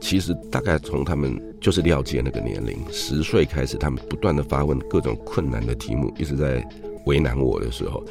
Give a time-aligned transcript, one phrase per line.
[0.00, 6.62] 其实大概从他们就是廖界那个年龄，十岁开始，他们不断的发问各种困难的题目，一直在
[7.06, 8.04] 为难我的时候，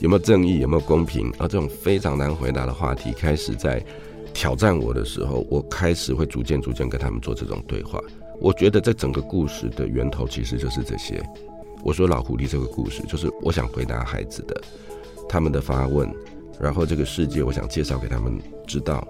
[0.00, 3.82] 有没有正义，有没有公平，而这种非常难回答的话题开始在
[4.34, 8.00] 挑战我的时候，我开始会逐渐逐渐跟他们做这种对话。
[8.40, 11.22] 我觉得这整个故事的源头其实就是这些。
[11.84, 14.60] 我说老狐狸这个故事，就是我想回答孩子的
[15.28, 16.12] 他们的发问，
[16.60, 19.06] 然后这个世界我想介绍给他们知道。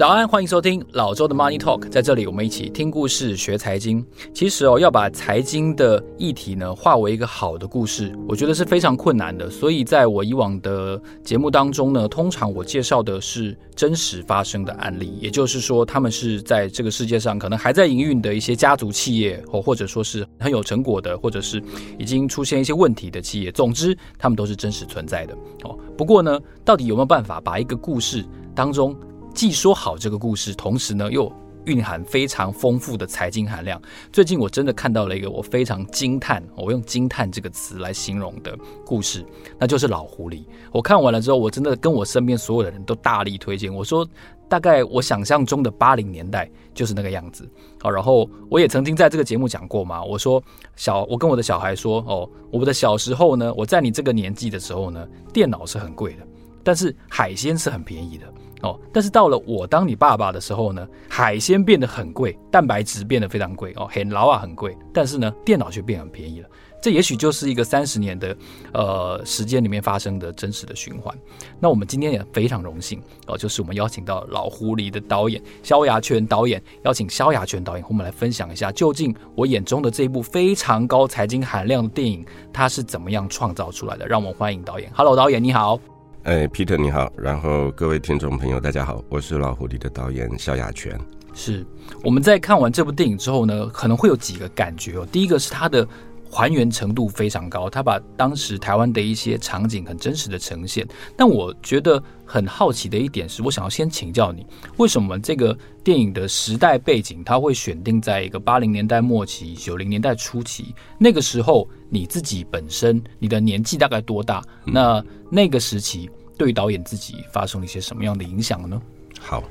[0.00, 1.86] 早安，欢迎收听老周的 Money Talk。
[1.90, 4.02] 在这里，我们一起听故事、学财经。
[4.32, 9.50] 其实哦，要把财经的议题呢化为一个好的故事，我觉得是非常困难的。
[9.50, 21.62] 所以，在我以往的节目当中呢，通常我介绍的是真实发生的案例，也就是说，他们是在这个世界上可能还在营运的一些家族企业，或或者说是很有成果的，或者是
[21.98, 23.52] 已经出现一些问题的企业。
[23.52, 25.34] 总之，他们都是真实存在的
[25.64, 25.78] 哦。
[25.94, 28.96] 不过呢，到底有没有办法把一个故事当中，
[29.34, 31.32] 既说好这个故事，同时呢又
[31.66, 33.80] 蕴含非常丰富的财经含量。
[34.12, 39.24] 最近我真的看到了一个我非常惊叹，我用惊叹这个词来形容的故事，
[39.58, 40.44] 那就是老狐狸。
[40.72, 43.72] 我看完了之后，我真的跟我身边所有的人都大力推荐。
[43.72, 44.06] 我说，
[44.48, 47.48] 大概我想象中的八零年代就是那个样子。
[47.80, 50.42] 好，然后我也曾经在这个节目讲过嘛，我说
[50.76, 56.26] 小，我跟我的小孩说，哦，我的小时候呢，我在你这个年纪的时候呢，电脑是很贵的，
[56.62, 58.26] 但是海鲜是很便宜的。
[58.62, 64.76] 哦，但是到了我当你爸爸的时候呢，海鲜变得很贵，蛋白质变得非常贵哦，很老啊，很贵。
[64.92, 66.48] 但是呢，电脑却变很便宜了。
[66.82, 68.36] 这也许就是一个三十年的
[68.74, 71.14] 呃时间里面发生的真实的循环。
[71.58, 82.22] 那我们今天也非常荣幸哦，就是我们邀请到老狐狸的导演萧亚全导演，邀请萧亚全导演和我们来分享一下，究竟我眼中的这一部非常高财经含量的电影，
[82.52, 84.06] 它是怎么样创造出来的？
[84.06, 84.92] 让我们欢迎导演。
[84.94, 85.80] Hello，导演你好。
[86.24, 90.98] 哎，Peter 你好，然后各位听众朋友大家好，我是老狐狸的导演萧亚全。
[91.32, 91.64] 是
[92.04, 95.08] 我们在看完这部电影之后呢，可能会有几个感觉哦。
[95.10, 95.86] 第一个是它的
[96.30, 100.86] 还原程度非常高，它把当时台湾的一些场景很真实的呈现。
[101.16, 102.02] 但我觉得
[102.32, 104.46] 很好奇的一点是，我想要先请教你，
[104.76, 110.72] 为什么这个电影的时代背景它会选定在一个八零年代末期、九零年代初期？
[110.96, 114.40] 那个时候你自己本身你的年纪大概多大？
[114.66, 116.08] 嗯、那那个时期
[116.38, 118.80] 对导演自己发生了一些什么样的影响呢？
[119.18, 119.42] 好。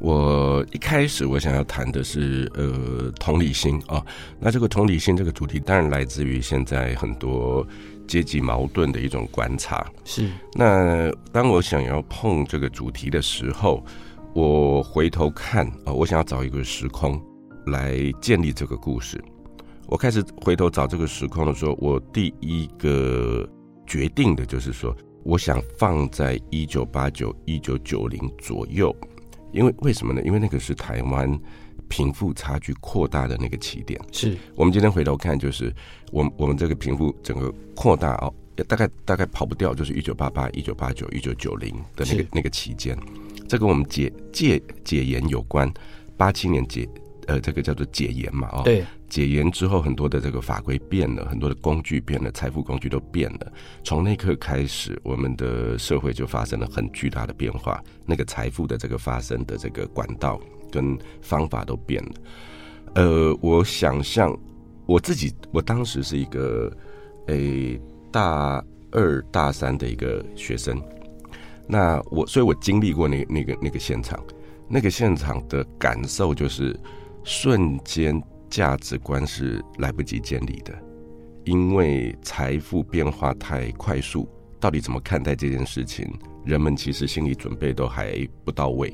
[0.00, 4.04] 我一开始我想要谈的是呃同理心啊，
[4.40, 7.64] 那这个同理心这个主题当然来自于现在很多
[8.06, 9.86] 阶级矛盾的一种观察。
[10.04, 10.28] 是。
[10.54, 13.84] 那当我想要碰这个主题的时候，
[14.34, 17.20] 我回头看啊，我想要找一个时空
[17.66, 19.22] 来建立这个故事。
[19.86, 23.48] 我开始回头找这个时空的时候，我第一个
[23.86, 28.94] 决定的就是说，我想放在一九八九一九九零左右。
[29.52, 30.20] 因为为什么呢？
[30.24, 31.38] 因为那个是台湾
[31.88, 34.00] 贫富差距扩大的那个起点。
[34.12, 35.74] 是我们今天回头看，就是
[36.12, 38.32] 我们我们这个贫富整个扩大哦，
[38.68, 42.96] 大概大概跑不掉，就是一九八八、一九八九、一九九零的那个那个期间。
[43.48, 45.72] 这跟我们解戒解严有关。
[46.16, 46.88] 八七年解
[47.26, 53.52] 呃，这个叫做解严嘛，哦，对，解严之后，很多的这个法规变了，很多的工具变了，财富工具都变了。
[53.82, 60.38] 从那刻开始，我们的社会就发生了很巨大的变化，那个财富的这个发生的这个管道
[60.74, 62.12] 跟方法都变了。
[62.96, 64.36] 呃，我想象
[64.86, 66.70] 我自己，我当时是一个
[67.28, 67.80] 诶
[68.10, 70.82] 大二大三的一个学生，
[71.66, 74.22] 那我所以我经历过那那个那个现场，
[74.68, 76.76] 那个现场的感受就是。
[77.26, 80.78] 瞬间价值观是来不及建立的，
[81.44, 84.28] 因为财富变化太快速。
[84.60, 86.06] 到底怎么看待这件事情？
[86.44, 88.92] 人们其实心理准备都还不到位。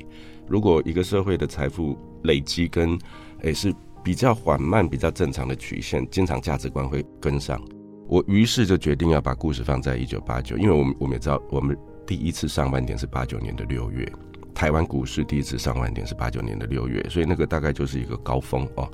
[0.51, 2.99] 如果一个社会的财富累积跟
[3.39, 3.73] 诶是
[4.03, 7.61] 比较缓慢、比较正常的曲线，经常价值观会跟上。
[8.09, 14.11] 我于是就决定要把故事放在一九八九，因为我们我们也知道，我们第一次上万点是八九年的六月。
[14.53, 18.91] 台湾股市第一次上万点是八九年的六月，所以那个大概就是一个高峰哦。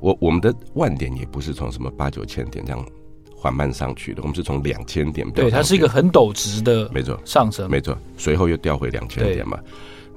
[0.00, 2.84] 我我们的万点也不是从什么八九千点这样
[3.36, 5.30] 缓慢上去的，我们是从两千点。
[5.30, 7.96] 对，它是一个很陡直的，没错，上升，没错。
[8.16, 9.56] 随后又掉回两千点嘛。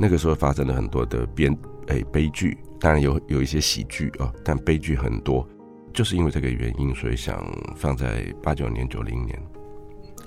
[0.02, 1.56] 那个时候发生了很多的编
[1.88, 5.46] 诶悲剧，当然有有一些喜剧啊，但悲剧很多，
[5.94, 9.38] 就是因为这个原因，所以想放在八九年九零年。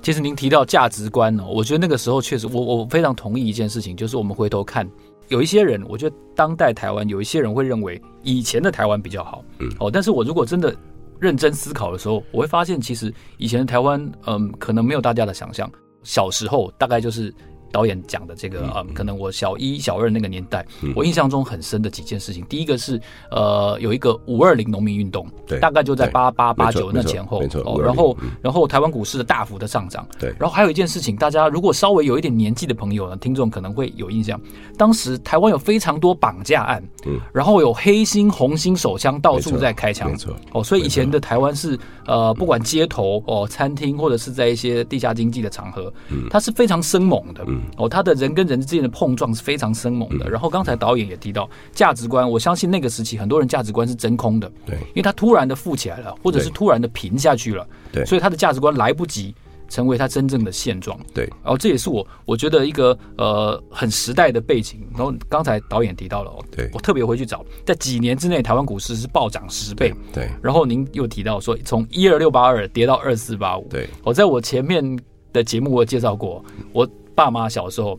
[0.02, 4.86] 其实您提到价值观呢，我觉得那个时候确实，我我非常同意一件事情，就是我们回头看，
[5.28, 10.76] 有一些人，我觉得当代台湾有一些人会认为以前的台湾比较好，嗯，哦，但是我如果真的
[11.18, 15.70] 认真思考的时候，我会发现其实以前的台湾，嗯，可能没有大家的想象。
[16.02, 17.32] 小时候大概就是。
[17.72, 22.44] 导演讲的这个啊、嗯，可能我小一、小二那个年代、嗯，我印象中很深的几件事情。
[22.44, 27.80] 第一个是呃，有一个五二零农民运动，对，大概就在八八八九那前后，没错。
[27.82, 30.28] 然后、嗯，然后台湾股市的大幅的上涨，对。
[30.38, 34.38] 然后还有一件事情，大家如果稍微有一点年纪的朋友呢，听众可能会有印象，
[34.76, 40.34] 当时台湾有非常多绑架案，嗯，然后有黑心、红心手枪到处在开枪，没错。
[40.52, 47.61] 哦，所以以前的台湾是呃，不管街头哦、餐厅或者是在一些地下经济的场合，嗯，它是非常生猛的，嗯。
[47.76, 50.28] 哦，他的人跟人之间的碰撞是非常生猛的。
[50.28, 59.34] 然后刚才导演也提到价值观，我相信那个时期很多人价值观是真空的，对，因为他突然的富起来了，或者是突然的贫下去了，对，所以他的价值观来不及
[59.68, 61.24] 成为他真正的现状，对。
[61.42, 64.86] 然后这也是我我觉得一个呃很时代的背景。
[64.92, 70.28] 然后刚才导演提到了，对，我特别回去找，在几年之内台湾股市是暴涨十倍，对。
[70.42, 73.88] 然后您又提到说从一二六八二跌到二四八五，对。
[74.04, 74.98] 我在我前面
[75.32, 76.86] 的节目我介绍过，我。
[77.14, 77.98] 爸妈小时候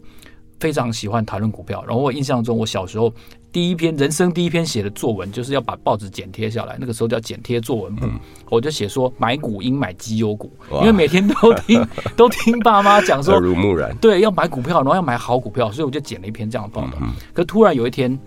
[0.59, 3.13] 非常喜欢谈论股票，然后我印象中，我小时候
[3.51, 8.19] 第一篇人生第一篇写的作文，就是要把报纸剪贴下来，那个时候叫剪贴作文簿，嗯，
[8.49, 10.51] 我就写说买股应买绩优股，
[10.81, 16.93] 因为每天都听都听爸妈讲说耳濡目染，对，要买股票，然后要买好股票，所以我就剪了一篇这样的报道。
[17.33, 18.17] 可突然有一天，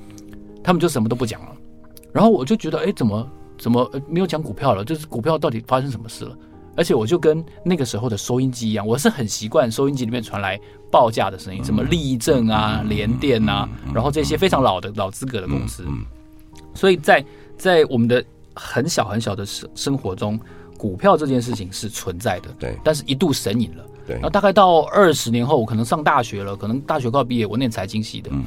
[0.63, 1.49] 他们就什么都不讲了，
[2.13, 3.27] 然后我就觉得，哎，怎么
[3.59, 4.85] 怎么没有讲股票了？
[4.85, 6.37] 就是股票到底发生什么事了？
[6.77, 15.85] 而且我就跟那个时候的收音机一样，我是很习惯收音机里面传来报价的声音，什么立正啊、联电啊，然后这些非常老的老资格的公司。
[16.75, 17.25] 所以在
[17.57, 18.23] 在我们的
[18.55, 20.39] 很小很小的生生活中，
[20.77, 22.51] 股票这件事情是存在的。
[22.59, 23.85] 对，但是一度神隐了。
[24.07, 28.31] 对，然后大概到二十年后，我可能上大学了，可能大学快毕业，我念财经系的。
[28.33, 28.45] 嗯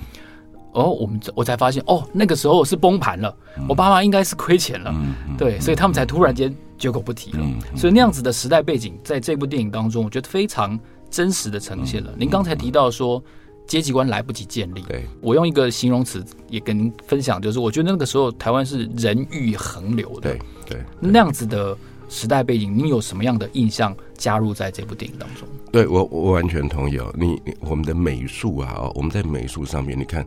[0.71, 3.35] 哦，我们我才发现，哦，那个时候是崩盘了，
[3.67, 4.95] 我爸妈应该是亏钱了，
[5.35, 6.55] 对，所以他们才突然间。
[6.79, 7.45] 绝口不提了，
[7.75, 10.79] 所以那样子的时代背景，在这部电影当中，我觉得非常
[11.11, 12.11] 真实的呈现了。
[12.17, 13.21] 您刚才提到说
[13.67, 20.39] 阶级观来不及建立，对，我用一个形容词也跟您分享，就是我觉得那个时候台湾是人欲横流的，对
[20.69, 21.77] 对，那样子的
[22.07, 25.45] 时代背景，您有什么样的印象加入在这部电影当中？
[25.71, 27.13] 对我我完全同意哦。
[27.15, 30.25] 你我们的美术啊，我们在美术上面，你看，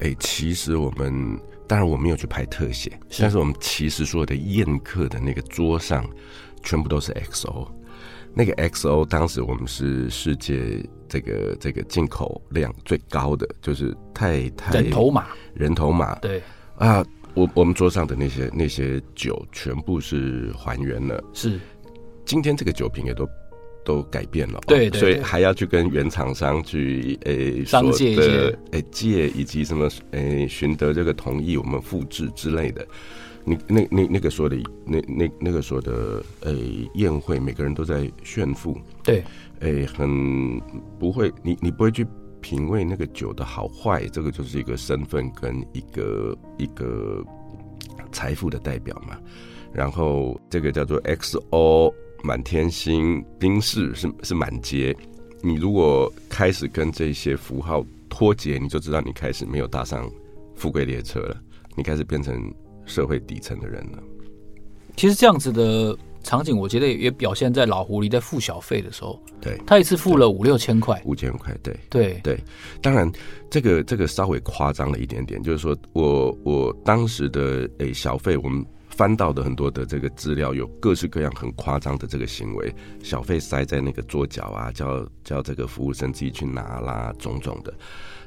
[0.00, 1.38] 哎，其实我们。
[1.70, 6.04] 当然我没有去拍特写，但是我们其实所有的宴客的那个桌上，
[6.64, 7.68] 全部都是 XO。
[8.34, 16.16] 那个 XO 当时我们是世界这个这个进口量最高的，就是太太人头马，人头马。
[16.16, 16.42] 对
[16.76, 21.22] 啊，我我们桌上的那些那些酒全部是还原了。
[21.32, 21.60] 是，
[22.24, 23.24] 今天这个酒瓶也都。
[23.90, 28.14] 都改变了，对，对，对，所以还要去跟原厂商去诶，商借
[28.70, 32.86] 诶借，以及什么诶寻得这个同意，我们复制之类的。
[33.44, 34.56] 你那那那个说的
[34.86, 39.24] 那那那个说的诶宴会，每个人都在炫富，对，
[39.58, 40.60] 诶很
[41.00, 42.06] 不会，你你不会去
[42.40, 47.24] 品味那个酒的好坏，这个就是一个身份跟一个一个
[48.12, 49.18] 财富的代表嘛。
[49.72, 51.92] 然后这个叫做 XO。
[52.22, 54.94] 满天星，宾士是是满街。
[55.42, 60.10] 你如果开始跟这些符号脱节，你就知道你开始没有搭上
[60.54, 61.36] 富贵列车了，
[61.74, 62.52] 你开始变成
[62.84, 63.98] 社会底层的人了。
[64.96, 69.18] 其实这样子的场景，我觉得也表现在老狐狸在付小费的时候。
[69.40, 71.56] 对，他一次付了五六千块，五千块。
[71.62, 72.38] 对对对，
[72.82, 73.10] 当然
[73.48, 78.64] 这个这个稍微夸张了一点点，就是说我我当时的诶、欸、小费我们。
[79.00, 82.70] 翻到的很多的这个资料，有各式各样很夸张的这个行为，
[83.02, 87.72] 小费塞在那个桌角啊，叫叫这个服务生自己去拿啦，种种的。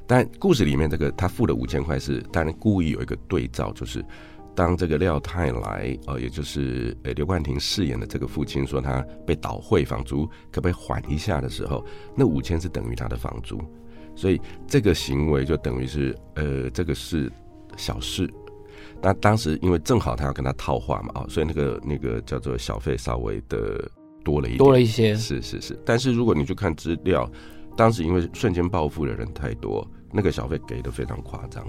[0.07, 4.03] 但故事里面这个他付了五千块是，当然故意有一个对照，就是
[4.55, 13.61] 当这个廖太来，呃，也就是呃刘冠廷饰演的这个父亲说他被倒汇房租，可不可以缓一下的时候，那五千是等于他的房租，
[14.15, 17.31] 所以这个行为就等于是呃这个是
[17.77, 18.27] 小事。
[19.03, 23.85] 那当时因为正好他要跟他套话嘛，啊，所以那个那个叫做小费稍微的
[24.23, 25.77] 多了一，多了一些，是是是。
[25.85, 27.29] 但是如果你去看资料，
[27.75, 31.61] 当时因为瞬间暴富的人太多，那个小费给的非常夸张。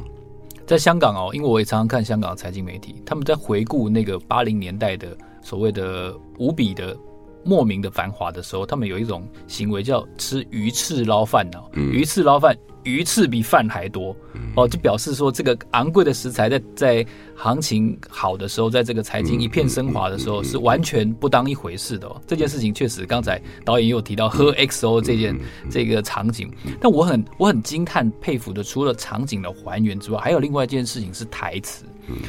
[0.65, 6.97] 在香港哦，因为我也常常看香港的财经媒体，他们在回顾那个八零年代的所谓的无比的
[7.45, 12.57] 莫名的繁华的时候，他们有一种行为叫吃鱼翅捞饭呢，鱼翅捞饭。
[12.85, 14.17] 鱼翅比饭还多。
[14.57, 22.21] 哦，就表示说这个昂贵的食材在在行情好的时候，在这个财经一片升华的时候，是完全不当一回事的哦。
[22.25, 25.37] 这件事情确实，刚才导演也有提到喝 XO 这件
[25.69, 26.49] 这个场景，
[26.81, 31.85] 但我很我很惊叹佩服的，除了场景的还原之外，还有另外一件事情是台词，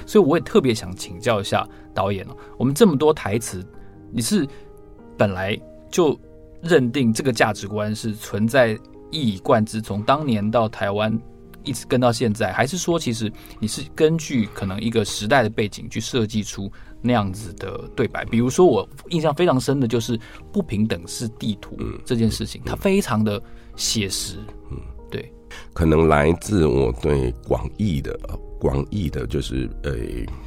[0.08, 3.64] 所以我也特别想请教一下导演哦，我们这么多台词，
[4.12, 4.48] 你是
[5.16, 5.56] 本来
[5.92, 6.20] 就
[6.62, 8.76] 认定这个价值观是存在？
[9.16, 11.18] 一以贯之，从当年到台湾，
[11.64, 13.32] 一直跟到现在，还是说，其实
[13.62, 16.70] 你是根据可能一个时代的背景去设计出
[17.02, 18.26] 那样子的对白？
[18.26, 20.20] 比如说，我印象非常深的就是
[20.52, 23.42] “不平等是地图”这件事情，它非常的
[23.78, 24.36] 写实。
[24.70, 24.78] 嗯，
[25.10, 25.32] 对，
[25.72, 28.20] 可能来自我对广义的
[28.60, 29.94] 广义的，就是呃，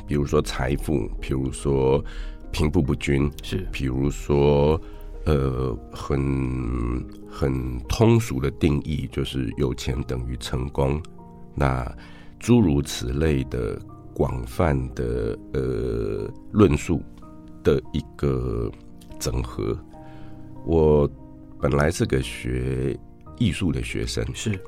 [0.06, 2.04] 比如说财富，比如说
[2.52, 4.78] 贫富不均，是，比如说。
[5.28, 10.98] 呃，很很通俗的定义就是有钱等于成功，
[11.54, 11.86] 那
[12.38, 13.78] 诸如此类的
[14.14, 17.02] 广泛的呃论述
[17.62, 18.72] 的一个
[19.18, 19.78] 整合。
[20.64, 21.06] 我
[21.60, 22.98] 本来是个学
[23.38, 24.58] 艺术的学生，是，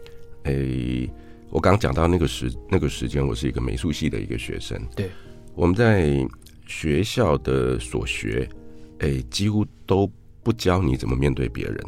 [0.42, 1.14] 诶、欸，
[1.48, 5.08] 我刚讲到那个时那个时间，我是一个美术系的一个学生，对，
[5.54, 6.22] 我们在
[6.66, 8.46] 学校的所学，
[8.98, 10.06] 诶、欸，几乎都。
[10.42, 11.78] 不教你怎么面对别人，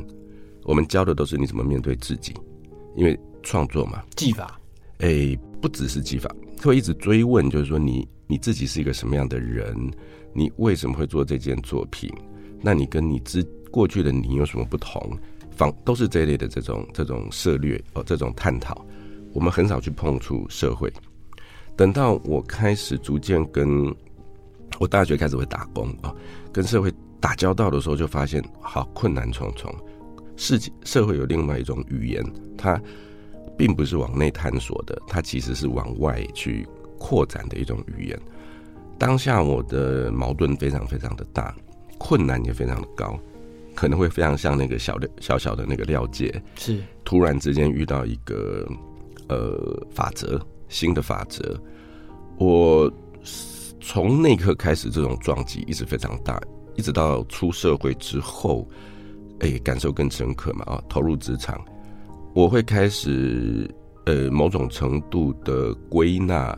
[0.64, 2.34] 我们教的都是你怎么面对自己，
[2.96, 4.60] 因为创作嘛，技法，
[4.98, 6.30] 哎、欸，不只是技法，
[6.62, 9.74] 会一直追问，就是说你你自己是一个什么样的人，
[10.32, 12.12] 你为什么会做这件作品？
[12.60, 15.18] 那你跟你之过去的你有什么不同？
[15.50, 18.86] 方都是这一类的这种这种涉略哦，这种探讨，
[19.32, 20.92] 我们很少去碰触社会。
[21.76, 23.94] 等到我开始逐渐跟
[24.78, 26.14] 我大学开始会打工啊，
[26.52, 26.92] 跟社会。
[27.22, 29.72] 打交道的时候，就发现好困难重重。
[30.36, 32.22] 世界社会有另外一种语言，
[32.58, 32.78] 它
[33.56, 36.66] 并不是往内探索的，它其实是往外去
[36.98, 38.20] 扩展的一种语言。
[38.98, 41.54] 当下我的矛盾非常非常的大，
[41.96, 43.16] 困难也非常的高，
[43.74, 48.66] 可能会非常像那个小的小小的那个廖界，是突然之间遇到一个
[49.28, 51.56] 呃法则，新的法则。
[52.36, 52.92] 我
[53.82, 56.40] 从那刻开始，这种撞击一直非常大。
[56.74, 58.66] 一直到出社会之后，
[59.40, 61.60] 哎、感受更深刻嘛啊，投入职场，
[62.32, 63.68] 我会开始
[64.06, 66.56] 呃某种程度的归纳，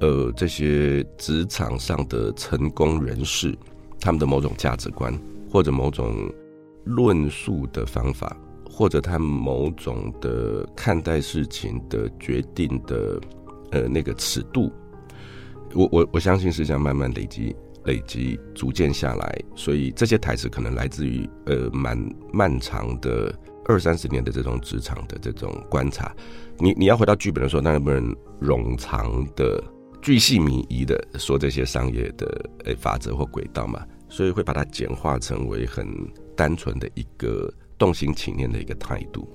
[0.00, 3.56] 呃这些职场上的成功人士，
[3.98, 5.18] 他们的某种价值观，
[5.50, 6.30] 或者某种
[6.84, 8.36] 论述的方法，
[8.68, 13.18] 或者他某种的看待事情的决定的
[13.70, 14.70] 呃那个尺度，
[15.76, 17.54] 我我我相信是这样慢慢累积。
[17.84, 21.96] 累积逐渐下来，所以这些台词可能来自于呃蛮
[22.32, 23.32] 漫长的
[23.66, 26.12] 二三十年的这种职场的这种观察。
[26.58, 29.62] 你你要回到剧本的时候，那能不能冗长的、
[30.02, 33.86] 巨细靡遗的说这些商业的诶法则或轨道嘛？
[34.08, 35.86] 所以会把它简化成为很
[36.34, 39.28] 单纯的一个动心起念的一个态度。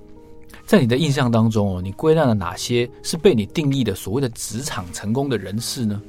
[0.65, 6.01] 在你的印象当中哦，你归纳了哪些是被你定义的所谓的职场成功的人士呢？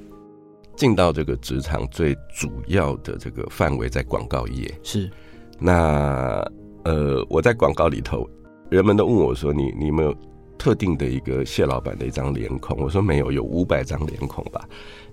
[0.82, 5.08] 进到这个职场最主要的这个范围在广告业，是。
[5.56, 6.44] 那
[6.82, 8.28] 呃，我在广告里头，
[8.68, 10.12] 人们都问我说你：“你你有没有
[10.58, 14.68] 特定的一个谢老板的一张脸孔？”我说：“没有，有五百张脸孔吧。”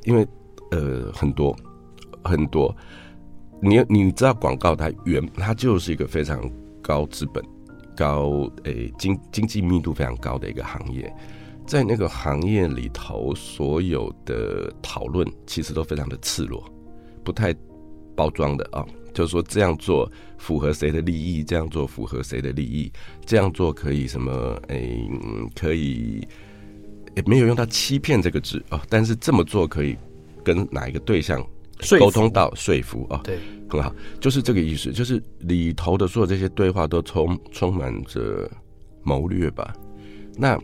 [0.05, 0.27] 因为
[0.71, 1.55] 呃，很多
[2.23, 2.75] 很多，
[3.61, 6.41] 你你知道广告它原它就是一个非常
[6.81, 7.43] 高资本、
[7.95, 11.15] 高诶、欸、经经济密度非常高的一个行业。
[11.69, 16.67] 在那个行业里头，所有的讨论其实都非常的赤裸，
[17.23, 17.55] 不太
[18.15, 18.87] 包装的啊、哦。
[19.13, 22.91] 就是说这样做符合谁的利益，这样做符合谁的利益，
[23.23, 24.59] 这样做可以什么？
[24.67, 24.97] 哎，
[25.55, 26.27] 可以
[27.15, 28.81] 也没有用到欺骗这个字啊、哦。
[28.89, 29.95] 但是这么做可以
[30.43, 31.39] 跟哪一个对象
[31.99, 33.21] 沟通到说服啊？
[33.23, 33.37] 对，
[33.69, 34.91] 很好，就是这个意思。
[34.91, 38.49] 就是里头的所有这些对话都充充满着
[39.03, 39.71] 谋略吧？
[40.35, 40.59] 那。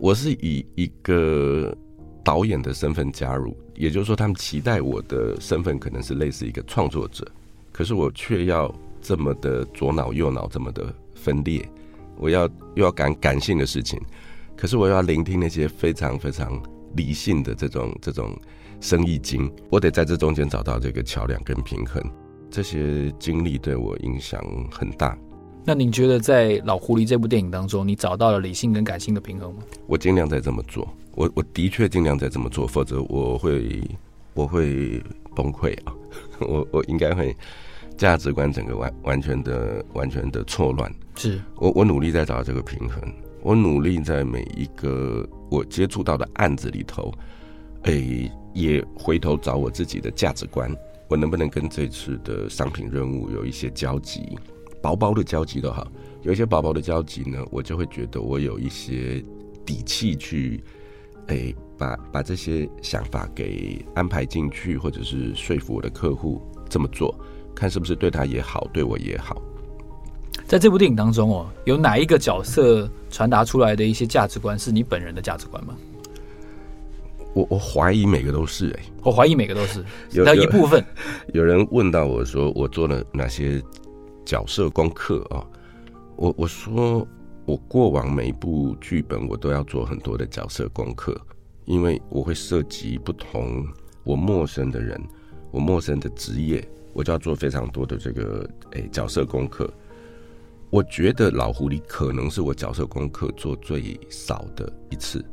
[0.00, 1.76] 我是以一个
[2.24, 7.30] 导演的身份加入，也就是说，他们期待我的身份可能是类似一个创作者，
[7.70, 11.68] 可是我却要这么的左脑右脑这么的分裂，
[12.16, 14.00] 我要又要感感性的事情，
[14.56, 16.58] 可是我要聆听那些非常非常
[16.96, 18.34] 理性的这种这种
[18.80, 22.02] 生意经，我得在这中间找到这个桥梁跟平衡，
[22.50, 25.14] 这些经历对我影响很大。
[25.64, 29.62] 那您觉得在《老狐狸》这部电影当中，你找到了理性跟感性的平衡吗？
[29.86, 33.82] 我尽量在这么做，我我的确尽量在这么做，否则我会
[34.34, 35.02] 我会
[35.34, 35.94] 崩溃啊！
[36.40, 37.36] 我我应该会
[37.96, 40.92] 价值观整个完完全的完全的错乱。
[41.16, 43.00] 是我我努力在找这个平衡。
[43.42, 47.10] 我努力在每一个我接触到的案子里头，
[47.84, 50.70] 诶、欸，也回头找我自己的价值观，
[51.08, 54.38] 我能不能跟这次的商品任务有一些交集，
[54.82, 55.86] 薄薄的交集都好，
[56.22, 59.22] 有一些薄薄的交集呢，我就会觉得我有一些
[59.64, 60.62] 底气去，
[61.26, 67.14] 诶、欸，把把这些想法给安排进去，或者是说服我的客户这么做，
[67.54, 69.40] 看是不是对他也好，对我也好。
[70.46, 75.76] 在这部电影当中哦，有哪一个角色传达出来的一些价值观是你本人的价值观吗？
[77.32, 80.84] 我我怀疑每个都是哎、欸，我怀疑每个都是有，有一部分。
[81.32, 83.62] 有人问到我说，我做了哪些
[84.24, 85.46] 角色功课啊？
[86.16, 87.06] 我我说
[87.46, 91.18] 我过往每一部剧本我都要做很多的角色功课，
[91.64, 93.66] 因为我会涉及不同
[94.04, 95.00] 我陌生的人，
[95.50, 99.72] 我陌生的职业，我就要做非常多的这个哎、欸、角色功课。
[100.68, 105.24] 我觉得老狐狸可能是我角色功课做最少的一次。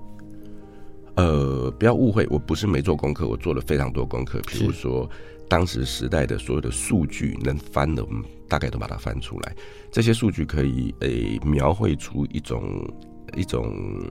[1.17, 4.39] 呃，不要误会，我不是没做功课，我做了非常多功课。
[4.47, 5.09] 比如说，
[5.49, 9.55] 当时时代的所有的数据能翻的，我们大概都把它翻出来。
[9.91, 12.87] 这些数据可以诶、欸、描绘出一种
[13.35, 14.05] 一种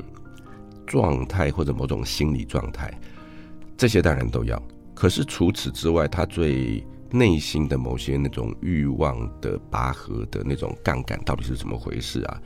[0.84, 2.92] 状态或者某种心理状态，
[3.76, 4.60] 这些当然都要。
[4.92, 12.42] 可是除此之外，他最内心的某些那种欲望的拔河的那种杠杆到底是怎么回事啊？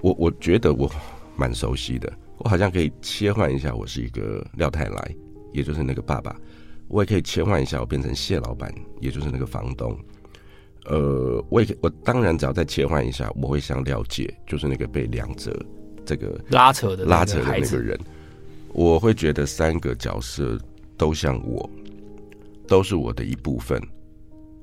[0.00, 0.90] 我我觉得我
[1.36, 5.14] 蛮熟悉的，我好像可以切换一下，我是一个廖太来，
[5.52, 6.34] 也就是那个爸爸，
[6.88, 9.96] 我也可以切换一下，我变成谢老板，也就是那个房东。
[10.84, 15.58] 呃，我也可我当然只要再切换一下，我会像廖姐，就是那个被两者
[16.04, 17.98] 这个拉扯的拉扯的那个人，
[18.72, 20.58] 我会觉得三个角色
[20.96, 21.68] 都像我。
[22.68, 23.80] 都是我的一部分。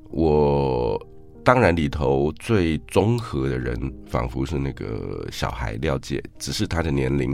[0.10, 1.02] 我
[1.42, 3.74] 当然里头最综合的人，
[4.06, 7.34] 仿佛是那个小孩廖姐，只是他的年龄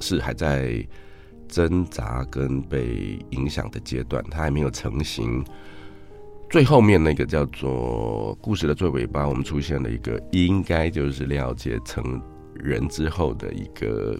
[0.00, 0.86] 是还在
[1.48, 5.44] 挣扎跟被影响的阶段，他还没有成型。
[6.50, 12.20] 最后面那个叫做故事的最尾巴，我们出现了一个，应该就是廖姐成
[12.54, 14.18] 人之后的一个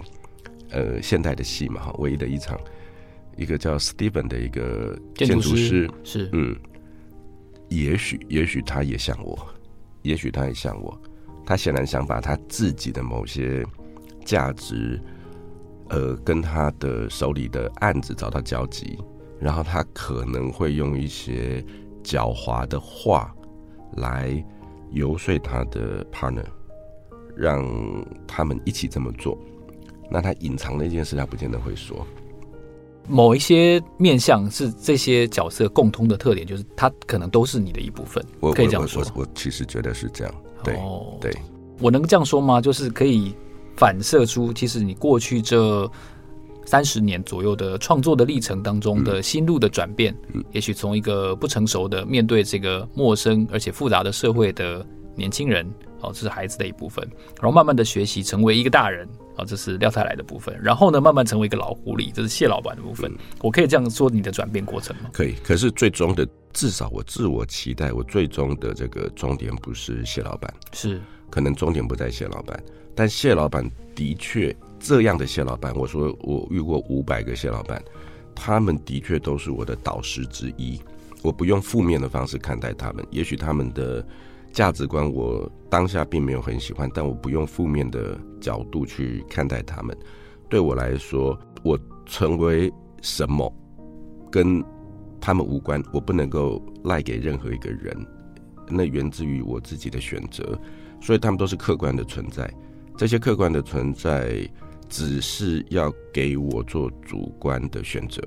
[0.70, 2.58] 呃现代的戏嘛，哈，唯一的一场。
[3.36, 6.56] 一个叫 Steven 的一个建筑师，是嗯，
[7.68, 9.38] 也许也许他也像我，
[10.02, 11.00] 也许他也像我，
[11.46, 13.64] 他显然想把他自己的某些
[14.24, 15.00] 价值，
[15.90, 18.98] 呃，跟他的手里的案子找到交集，
[19.38, 21.64] 然后他可能会用一些
[22.02, 23.34] 狡猾的话
[23.96, 24.44] 来
[24.90, 26.44] 游说他的 partner，
[27.36, 27.64] 让
[28.26, 29.38] 他们一起这么做。
[30.10, 32.06] 那他隐藏的一件事，他不见得会说。
[33.06, 38.22] 某一些面向是这些角色共通的特点，就是他可能都是你的一部分。
[38.40, 39.02] 我可以这样说。
[39.02, 40.34] 我我，我其实觉得是这样。
[40.62, 41.32] 对、哦、对，
[41.80, 42.60] 我能这样说吗？
[42.60, 43.34] 就是可以
[43.78, 45.90] 反射出，其实你过去这
[46.66, 55.64] 三十年左右的创作的历程当中的心路的转变，嗯、也许从一个不成熟的面对这个陌生而且复杂的社会的年轻人，
[56.00, 57.08] 哦，这是孩子的一部分，
[57.40, 59.08] 然后慢慢的学习成为一个大人。
[59.38, 63.08] 啊，这是廖太来的部分，然后呢，慢慢成为一个老狐狸，这是谢老板的部分。
[63.40, 65.10] 我可以这样说你的转变过程吗？
[65.12, 72.62] 可以，可是最终的，至少我自我期待，我最终的这个终点不是谢老板，是可能终点不在谢老板，
[72.94, 77.82] 但谢老板的确这样的谢老板，我说我遇过五百个谢老板，
[78.34, 80.80] 他们的确都是我的导师之一，
[81.22, 84.04] 我不用负面的方式看待他们，也许他们的。
[84.50, 89.96] 价值观我当下并没有很喜欢，但我不用负面的角度去看待他们。
[90.48, 93.54] 对我来说，我成为什么
[94.32, 94.64] 跟
[95.20, 97.94] 他们无关，我不能够赖给任何一个人。
[98.70, 100.58] 那源自于我自己的选择，
[101.00, 102.52] 所以他们都是客观的存在。
[102.96, 104.48] 这些客观的存在
[104.88, 108.22] 只是要给我做主观的选择，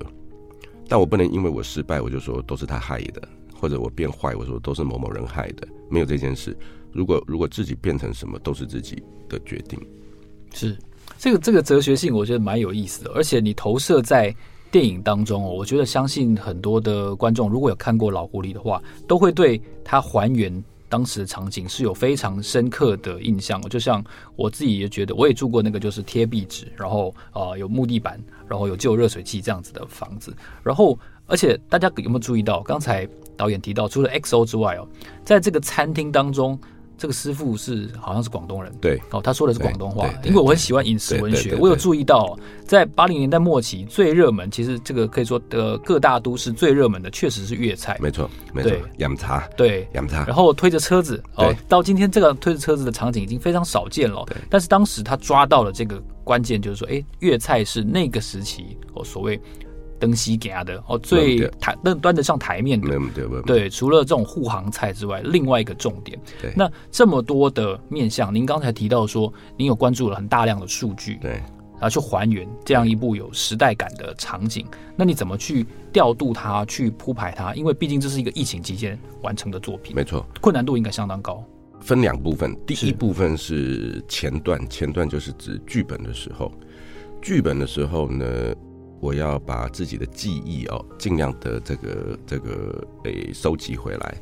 [0.88, 3.28] 但我不能因为我失败，我就说都是他害的。
[3.54, 6.56] 或者我变坏，我说都是某某人害的，没有这件事。
[6.90, 9.78] 如果如果自己变成什么，都是自己的决定。
[10.52, 10.76] 是
[11.16, 13.12] 这个这个哲学性，我觉得蛮有意思的。
[13.14, 14.34] 而且你投射在
[14.72, 20.52] 电影当中哦，我觉得相信很多的观众如果有看过《老狐狸》的话，都会对他还原
[20.92, 23.58] 当时的场景是有非常深刻的印象。
[23.70, 24.04] 就像
[24.36, 30.36] 我自己也觉得，我也住过那个就是贴壁纸，然后啊、呃、有木地板，然后有旧热水器这样子的房子。
[30.62, 33.08] 然后而且大家有没有注意到刚才？
[33.34, 34.86] 导演提到，除了 XO 之外哦，
[35.24, 36.56] 在这个餐厅当中，
[37.02, 59.40] 这个师傅是好像是广东人，对，哦，他说的是广东话，因为我很喜欢饮食文学，我有注意到，在八零年代末期最热门，其实这个可以说的各大都市最热门的确实是粤菜，没错，没错，养茶，对，养茶，然后推着车子，哦，到今天这个推着车子的场景已经非常少见了，对，但是当时他抓到了这个关键，就是说，哎，粤菜是那个时期哦，所谓。
[60.02, 62.98] 登西给他的哦，最台端端得上台面的，
[63.46, 66.20] 对，除了这种护航菜之外，另外一个重点。
[66.56, 71.34] 那这么多的面向，您刚才提到说，您有关注了很大量的数据，对，
[71.74, 74.66] 然后去还原这样一部有时代感的场景。
[74.96, 77.54] 那你怎么去调度它，去铺排它？
[77.54, 81.44] 因为毕竟这是一个疫情期间完成的作品，没错，困难度应该相当高。
[81.80, 86.50] 分两部分，第一部分是前段，前段就是指剧本的时候，
[87.22, 88.26] 剧本的时候呢。
[89.02, 94.16] 我要把自己的记忆哦，尽量的这个这个诶收集回来，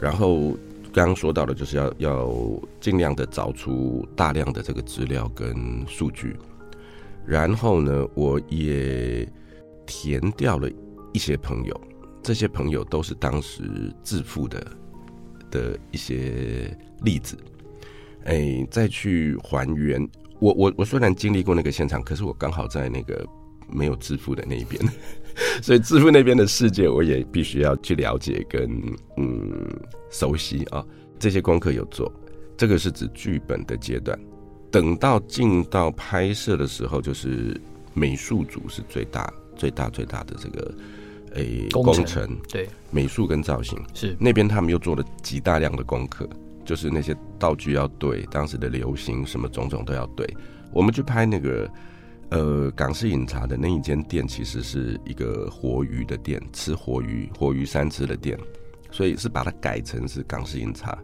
[0.00, 0.52] 然后
[0.92, 2.32] 刚刚说到的，就是要要
[2.80, 6.36] 尽量的找出大量的这个资料跟数据，
[7.26, 9.28] 然后呢，我也
[9.84, 10.70] 填掉了
[11.12, 11.80] 一些朋友，
[12.22, 14.64] 这些朋友都是当时致富的
[15.50, 17.36] 的一些例子，
[18.26, 20.08] 哎，再去还原。
[20.38, 23.26] 我我我虽然经历过那个现场，可是我刚好在那个。
[23.72, 24.82] 没有致富的那一边，
[25.62, 28.70] 所以致富那边的世界，我也必须要去了解跟
[29.16, 29.66] 嗯
[30.10, 30.84] 熟悉啊。
[31.18, 32.10] 这些功课有做，
[32.56, 34.18] 这个是指剧本的阶段。
[34.70, 37.60] 等到进到拍摄的时候，就是
[37.92, 40.74] 美术组是最大、最大、最大的这个
[41.34, 46.28] 诶工程，工程对美术跟造型是那边他们又做了极大量的功课，
[46.64, 50.26] 就是那些道具要对，当时的流行什么种种都要对。
[50.72, 51.68] 我们去拍那个。
[52.30, 58.38] 呃，港式饮茶的那一间店其实是一个活鱼的店，吃活鱼、活鱼三吃的店，
[58.90, 60.96] 所以是把它改成是港式饮茶，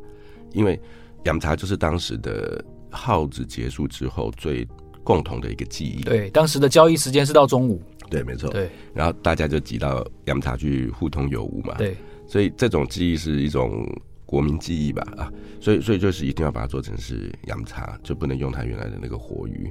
[0.53, 0.81] 因为
[1.25, 4.67] 饮茶就是当时的号子结束之后最
[5.03, 6.03] 共同的一个记忆。
[6.03, 7.83] 对，当时的交易时间是到中午。
[8.09, 8.49] 对，没错。
[8.51, 11.75] 对，然后大家就挤到饮茶去互通有无嘛。
[11.75, 11.97] 对，
[12.29, 13.85] 所以这种记忆是一种
[14.25, 15.03] 国民记忆吧？
[15.17, 19.69] 啊，所以所以就是一定要把它做成是饮茶，就不能用它原来的那个活鱼。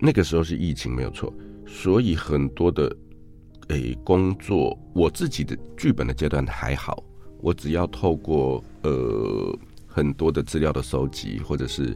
[0.00, 1.32] 那个时候是疫情没有错，
[1.66, 2.96] 所以很多的
[3.68, 7.04] 诶、工作，我自己的剧本的阶段还好，
[7.40, 11.94] 我只要透过呃很多的资料的收集，或者是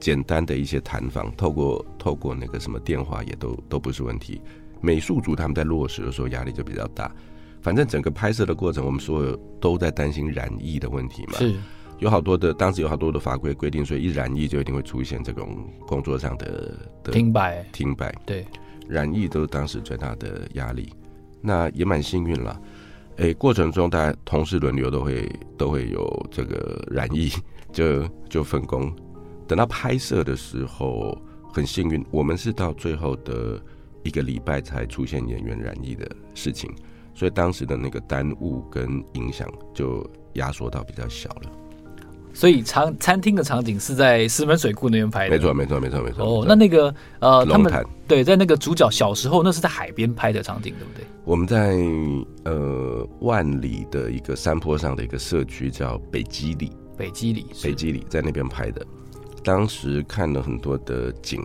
[0.00, 4.40] 简单的一些谈访，透过透过那个什么电话也都都不是问题。
[4.80, 7.14] 美术组他们在落实的时候压力就比较大，
[7.60, 11.34] 反正整个拍摄的过程，我们所有都在担心染疫的问题嘛。
[11.34, 11.54] 是。
[12.02, 18.12] 有好多的，当时有好多的法规规定，所以一染疫就一定会出现这种工作上的的停摆，停摆。
[18.26, 18.44] 对，
[18.88, 20.92] 染疫都是当时最大的压力。
[21.40, 22.60] 那也蛮幸运了，
[23.18, 27.30] 诶、欸，过程中大家同事轮流都会都会有这个染疫，
[27.72, 28.92] 就就分工。
[29.46, 31.16] 等到拍摄的时候，
[31.54, 33.62] 很幸运，我们是到最后的
[34.02, 36.68] 一个礼拜才出现演员染疫的事情，
[37.14, 41.61] 所以当时的那个耽误跟影响就压缩到比较小了。
[42.34, 46.24] 所以场餐厅的场景是在石门水库那边拍的，没错，没错，没错，没错。
[46.24, 47.72] 哦，那那个呃，他们
[48.08, 51.06] 对，在那个主角小时候，那是在海边拍的场景，对不对？
[51.24, 51.76] 我们在
[52.44, 58.84] 呃万里的一个山坡上的一个社区叫北基里，北基里，北基里在那边拍的。
[59.44, 61.44] 当时看了很多的景，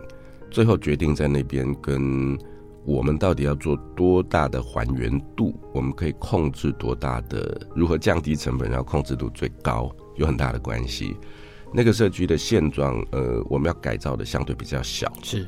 [0.50, 2.36] 最后决定在那边跟
[2.84, 9.94] 我们到底要做多大的还原度，我们可以控制多大的，如何降低成本，然后控制度最高。
[10.18, 11.16] 有很大的关系，
[11.72, 15.46] 那个社区的现状，呃，我们要改造的相对比较小，是。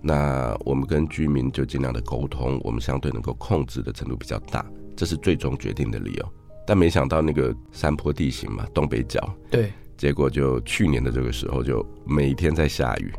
[0.00, 4.64] 那我们跟居民就尽量的沟通，我们相对能够控制的程度比较大，
[4.96, 6.32] 这是最终决定的理由。
[6.66, 13.12] 但没想到那个山坡地形嘛，东北角，对，结果就去年的这个时候，就每天在下雨，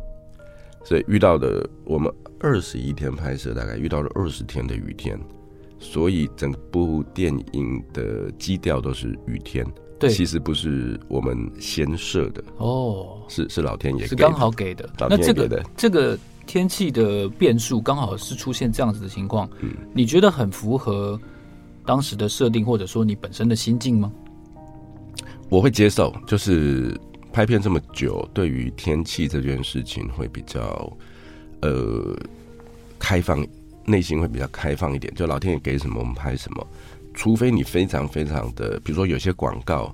[0.85, 5.19] 所以遇到的我们二十一天拍摄，大概遇到了二十天的雨天，
[5.79, 9.65] 所以整部电影的基调都是雨天。
[9.99, 14.89] 对，其实不是我们先设的哦，是是老天爷是刚好给的。
[14.97, 21.19] 那这个这个天气的变数刚好是出现这样子的情况，嗯，你觉得很符合
[21.85, 24.12] 当时的设定，或者说你本身的心境吗？
[25.49, 26.97] 我会接受，就是
[27.33, 30.91] 拍片这么久，对于天气这件事情会比较
[31.62, 32.15] 呃
[32.97, 33.45] 开放，
[33.85, 35.13] 内心会比较开放一点。
[35.13, 36.67] 就老天爷给什么，我们拍什么。
[37.13, 39.93] 除非你非常非常的，比如说有些广告，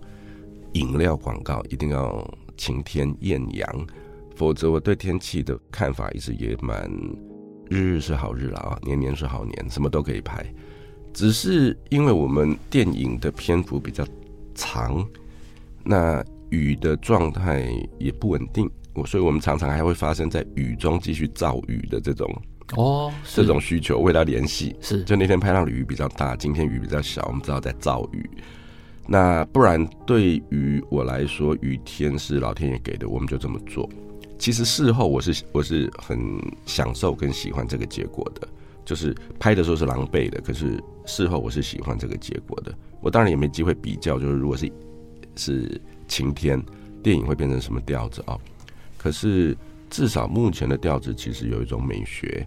[0.74, 2.26] 饮料广告一定要
[2.58, 3.88] 晴天艳阳，
[4.36, 6.90] 否则我对天气的看法一直也蛮
[7.70, 10.46] 日日是好日了啊，年年是好年，什么都可以拍。
[11.14, 14.06] 只是因为我们电影的篇幅比较
[14.54, 15.08] 长，
[15.84, 22.30] 那雨的状态也不稳定，我所以我们常常还会发生在雨中继续造雨的这种
[22.74, 28.30] 哦，这种需求，为了联系是，就那天拍到雨比较大，今天鱼比较小，我们知道在造鱼。
[29.08, 33.88] 那不然对于我来说，雨天是老天爷给的，我们就这么做。
[34.40, 36.20] 其实事后我是我是很
[36.66, 38.48] 享受跟喜欢这个结果的，
[38.84, 42.74] 就是拍的时候是狼狈的，可是事后我是喜欢这个结果的。
[43.00, 44.72] 我当然也没机会比较，就是如果是
[45.36, 46.60] 是晴天，
[47.04, 48.36] 电影会变成什么调子啊？
[48.98, 49.56] 可是
[49.96, 52.46] 至少目前的调子其实有一种美学，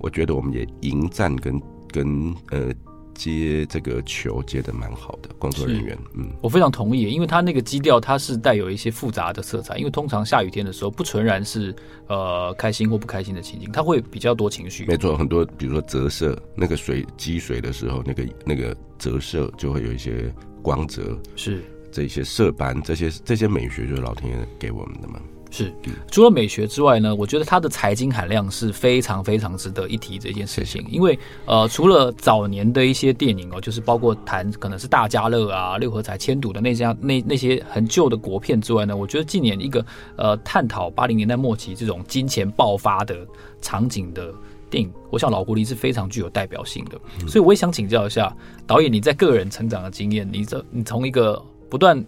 [0.00, 1.60] 我觉得我们也迎战跟
[1.92, 2.72] 跟呃。
[3.14, 11.74] 接这个球接的蛮好的工作人员，嗯，我非常同意，因为他那个基调它是带有一些复杂的色彩，因为通常下雨天的时候不纯然是
[12.06, 14.86] 呃开心或不开心的情景，它会比较多情绪。
[14.86, 20.32] 没错，很多比如说折射那个水积水的时候，那个那个折射就会有一些
[20.62, 25.20] 光泽，是这些色斑，这些这些美学就是老天爷给我们的嘛。
[25.50, 25.72] 是，
[26.10, 30.84] 除了美学之外呢，我觉得它的财经含量是非常非常值得一提这件事情。
[30.90, 39.84] 因为呃，除了早年的一些电影哦，就是包括谈可能是大家乐啊、六合彩、千赌的那家那那些很旧的国片之外呢，我觉得近年一个
[40.16, 43.26] 呃探讨八零年代末期这种金钱爆发的
[43.60, 44.32] 场景的
[44.70, 47.00] 电影，我想《老狐狸》是非常具有代表性的。
[47.26, 48.34] 所以我也想请教一下
[48.66, 52.04] 导演，你在个人成长的经验，你这你从一个不断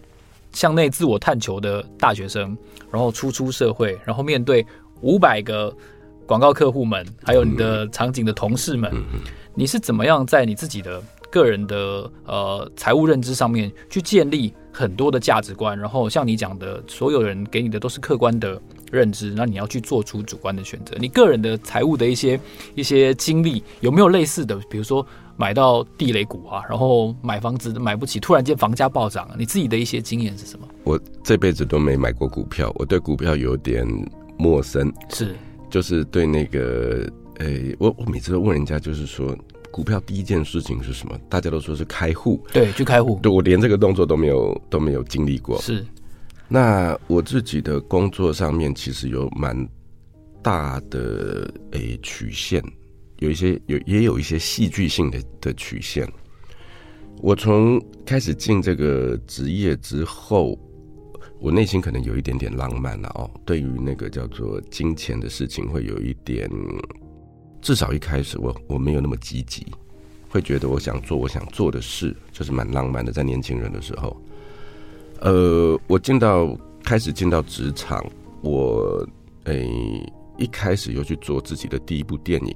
[0.51, 2.55] 向内自我探求的大学生，
[2.91, 4.65] 然后初出社会，然后面对
[5.01, 5.73] 五百个
[6.25, 8.91] 广告客户们，还有你的场景的同事们，
[9.55, 15.77] 你是怎么样在你自己的个人的呃财务认知上面去建立很多的价值观？
[15.77, 18.61] 然后像你讲的，所有人给你的都是客观的
[18.91, 20.95] 认知，那你要去做出主观的选择。
[20.99, 22.39] 你个人的财务的一些
[22.75, 24.55] 一些经历有没有类似的？
[24.69, 25.05] 比如说。
[25.41, 30.67] 买到地雷股啊，然后买房子买不起，突然间房价暴涨，你自己的一些经验是什么？
[30.83, 33.83] 我这辈子都没买过股票，我对股票有点
[34.37, 34.93] 陌生。
[35.09, 35.35] 是，
[35.67, 39.35] 就是对那个，诶、欸，我我每次都问人家，就是说
[39.71, 41.19] 股票第一件事情是什么？
[41.27, 43.19] 大家都说是开户，对，去开户。
[43.23, 45.59] 对，我连这个动作都没有都没有经历过。
[45.59, 45.83] 是，
[46.47, 49.67] 那我自己的工作上面其实有蛮
[50.43, 52.63] 大的诶、欸、曲线。
[53.21, 56.11] 有一些有也有一些戏剧性的的曲线。
[57.21, 60.57] 我从开始进这个职业之后，
[61.39, 63.29] 我内心可能有一点点浪漫了哦。
[63.45, 66.49] 对于那个叫做金钱的事情，会有一点，
[67.61, 69.67] 至少一开始我我没有那么积极，
[70.27, 73.11] 会觉得我想做我想做的事，就是蛮浪漫的。
[73.11, 74.19] 在年轻人的时候，
[75.19, 78.03] 呃，我进到开始进到职场，
[78.41, 79.07] 我
[79.43, 82.55] 诶、一开始又去做自己的第一部电影。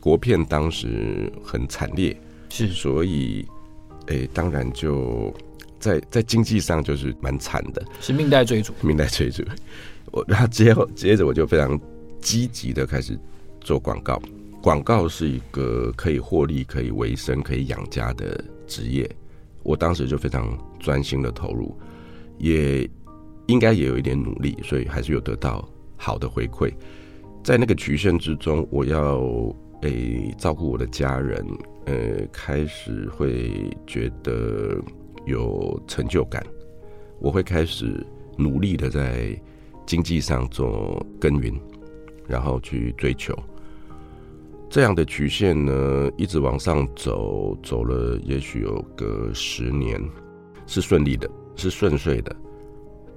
[0.00, 3.46] 国片当时很惨烈，是，所以，
[4.06, 5.30] 诶、欸，当然就
[5.78, 9.44] 在在经济上就是蛮惨的，是命带追逐，命带追逐。
[10.10, 11.78] 我然后接接着我就非常
[12.18, 13.16] 积极的开始
[13.60, 14.20] 做广告，
[14.62, 19.08] 广告是一个可以获利、可以维生、可以养家的职业。
[19.62, 21.78] 我当时就非常专心的投入，
[22.38, 22.88] 也
[23.48, 26.72] 应该也有一点努力，所以还是有得到好的回馈。
[27.44, 29.20] 在那个曲线之中，我要。
[29.82, 31.46] 诶、照顾我的家人，
[31.86, 34.78] 呃，开始会觉得
[35.26, 36.44] 有成就感。
[37.18, 39.38] 我会开始努力的在
[39.86, 41.58] 经济上做耕耘，
[42.26, 43.34] 然后去追求
[44.68, 50.00] 这样的曲线呢，一直往上走，走了也许有个十年，
[50.66, 52.34] 是顺利的，是顺遂的，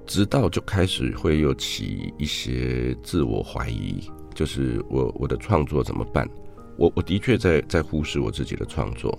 [0.04, 4.02] 直到就开始会有起一些自我怀疑，
[4.34, 6.28] 就是我我的创作怎么办？
[6.76, 9.16] 我我的确在在忽视我自己的创作，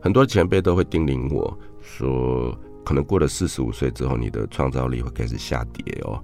[0.00, 6.22] 很多前辈都会叮咛我说，可能过了四十五岁之后，你的创造力会开始下跌哦。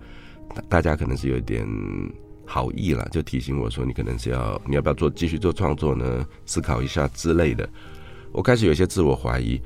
[0.69, 1.67] 大家可能是有一点
[2.45, 6.27] 好意了，就提醒我说，你可能是要你要不要做继续做创作呢？
[6.45, 7.67] 思考一下之类的。
[8.31, 9.61] 我开始有些自我怀疑，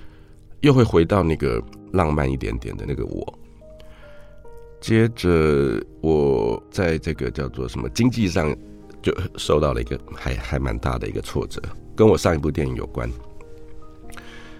[0.60, 1.60] 又会回到那个
[1.92, 3.38] 浪漫一点点的那个我。
[4.80, 8.56] 接着我在这个叫做什么经济上。
[9.06, 11.62] 就受到了一个还还蛮大的一个挫折，
[11.94, 13.08] 跟我上一部电影有关。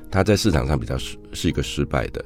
[0.08, 2.24] 他在市场上比较是是一个失败的。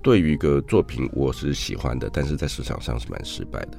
[0.00, 3.70] 对于一个作品，我是喜欢的，但是在市场上是蛮失败的。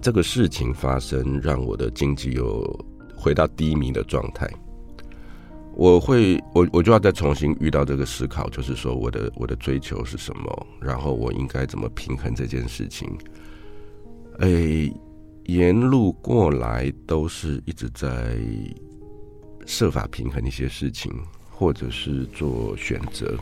[0.00, 2.64] 这个事情发生，让我的经济又
[3.14, 4.48] 回到低迷的状态。
[5.74, 13.14] 我会，我我就要再重新遇到这个思考，就是说我的我的追求是什么，然后我应该怎么平衡这件事情。
[14.38, 14.90] 哎。
[15.44, 18.38] 沿路过来都是一直在
[19.66, 21.12] 设法平衡一些事情，
[21.50, 23.36] 或者是做选择。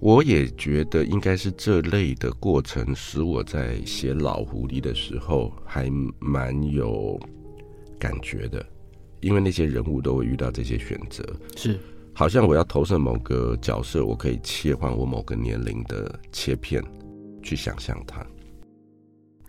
[0.00, 7.20] 我也觉得应该是这类的过程，使我在写老狐狸的时候还蛮有
[7.98, 8.64] 感觉的，
[9.20, 11.22] 因为那些人物都会遇到这些选择，
[11.54, 11.78] 是
[12.14, 16.82] 好像我要投射某个角色，我可以切换我某个年龄的切片
[17.42, 18.26] 去想象它。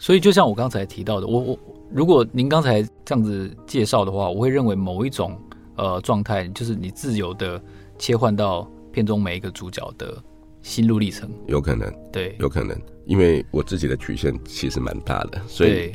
[0.01, 1.59] 所以就像我刚才提到的，我我
[1.91, 5.39] 如果您刚才这样子介绍的话，我会认为某一种
[5.75, 7.61] 呃状态，就是你自由的
[7.99, 10.17] 切换到片中每一个主角的。
[10.63, 15.91] 心路历程有可能，对，有可能，因为我自己的曲线其实蛮大的，所以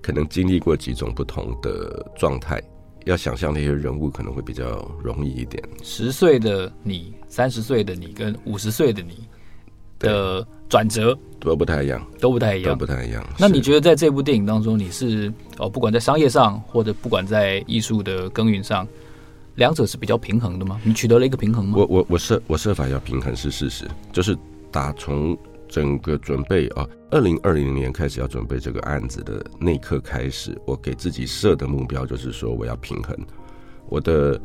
[0.00, 2.58] 可能经历过几种不同的状态，
[3.04, 5.62] 要想象那些人物可能会比较容易一点。
[5.82, 9.28] 十岁的你，三十岁的你，跟五十岁的你
[9.98, 13.24] 的转折都不太一样，都不太一样，都不太一样。
[13.38, 18.86] 那你觉得在这部电影当中，你是哦，不管在商业上，或者不管在艺术的耕耘上？
[19.54, 20.78] 两者是比较平衡的吗？
[20.84, 21.76] 你取得了一个平衡吗？
[21.78, 24.36] 我我我设我设法要平衡是事实，就是
[24.70, 25.34] 打从
[25.66, 33.16] 整个准备啊，二零二零年开始要准备这个案子的那一刻开始，我给自己设的目标就是说我要平衡。
[33.88, 34.38] 我的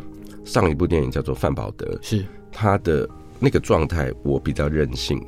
[0.46, 3.06] 上一部电影叫做范保德，是他的
[3.38, 5.22] 那个状态，我比较任性，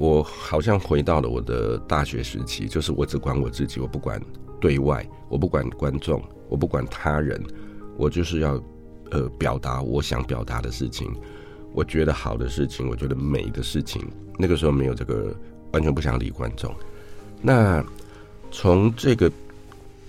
[0.00, 4.20] 我好像回到了我的大学时期，就是我只管我自己，我不管
[4.58, 7.40] 对外，我不管观众，我不管他人，
[7.96, 8.60] 我就是要。
[9.12, 11.12] 呃，表达我想表达的事情，
[11.72, 14.00] 我觉得好的事情，我觉得美的事情，
[14.38, 15.34] 那个时候没有这个，
[15.72, 16.72] 完全不想理观众。
[17.42, 17.84] 那
[18.52, 19.28] 从这个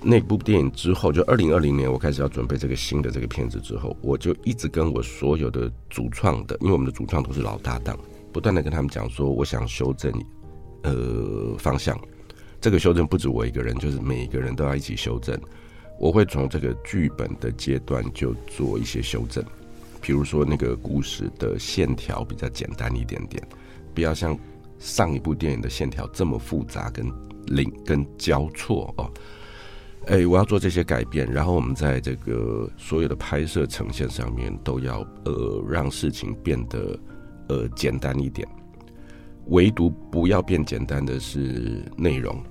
[0.04, 7.97] 那部电影之后，就二零二零年，我开始要准备这个新的这个片子之后，我就一直跟我所有的主创的，因为我们的主创都是老搭档，
[8.32, 10.12] 不断的跟他们讲说，我想修正
[10.84, 12.00] 呃方向。
[12.60, 15.39] 这个修正不止我一个人，就是每一个人都要一起修正。
[16.00, 19.44] 我会从这个剧本的阶段就做一些修正，
[20.02, 23.41] 比如说那个故事的线条比较简单一点点，
[23.94, 24.38] 不要像
[24.80, 27.06] 上一部电影的线条这么复杂跟
[27.46, 29.12] 零跟交错哦。
[30.08, 36.98] 哎，我要做这些改变，然后我们在这个所有的拍摄呈现上面都要呃让事情变得
[37.51, 38.47] 呃简单一点，
[39.47, 42.41] 唯独不要变简单的是内容。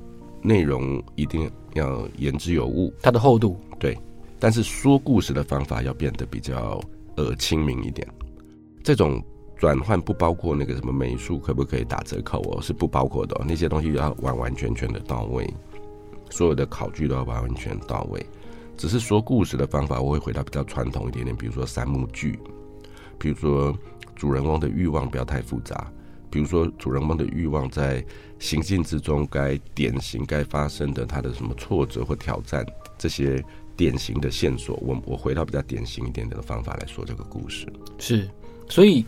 [0.42, 3.58] 内容一定要言之有物，它的厚度。
[3.78, 3.96] 对，
[4.38, 6.80] 但是说故事的方法要变得比较
[7.16, 8.06] 呃亲民一点。
[8.82, 9.22] 这种
[9.56, 15.46] 转换不包括那个什么美术可不可以打折扣哦，是不包括的哦，那些东西要完完全全的到位，
[16.30, 18.24] 所有的考据都要完完全到位。
[18.78, 22.38] 只是说故事的方法，我会回到比较传统一点点，比如说三幕剧，
[23.18, 23.76] 比如说
[24.20, 25.90] 主人翁的欲望不要太复杂。
[26.28, 28.04] 比如说，主人翁的欲望在
[28.38, 32.62] 行进之中该典型该发生的他的什么挫折或挑战，
[32.98, 33.42] 这些
[33.74, 37.66] 典型的线索，我我回到比较典型一点点的方法来说这个故事。
[37.98, 38.28] 是，
[38.68, 39.06] 所以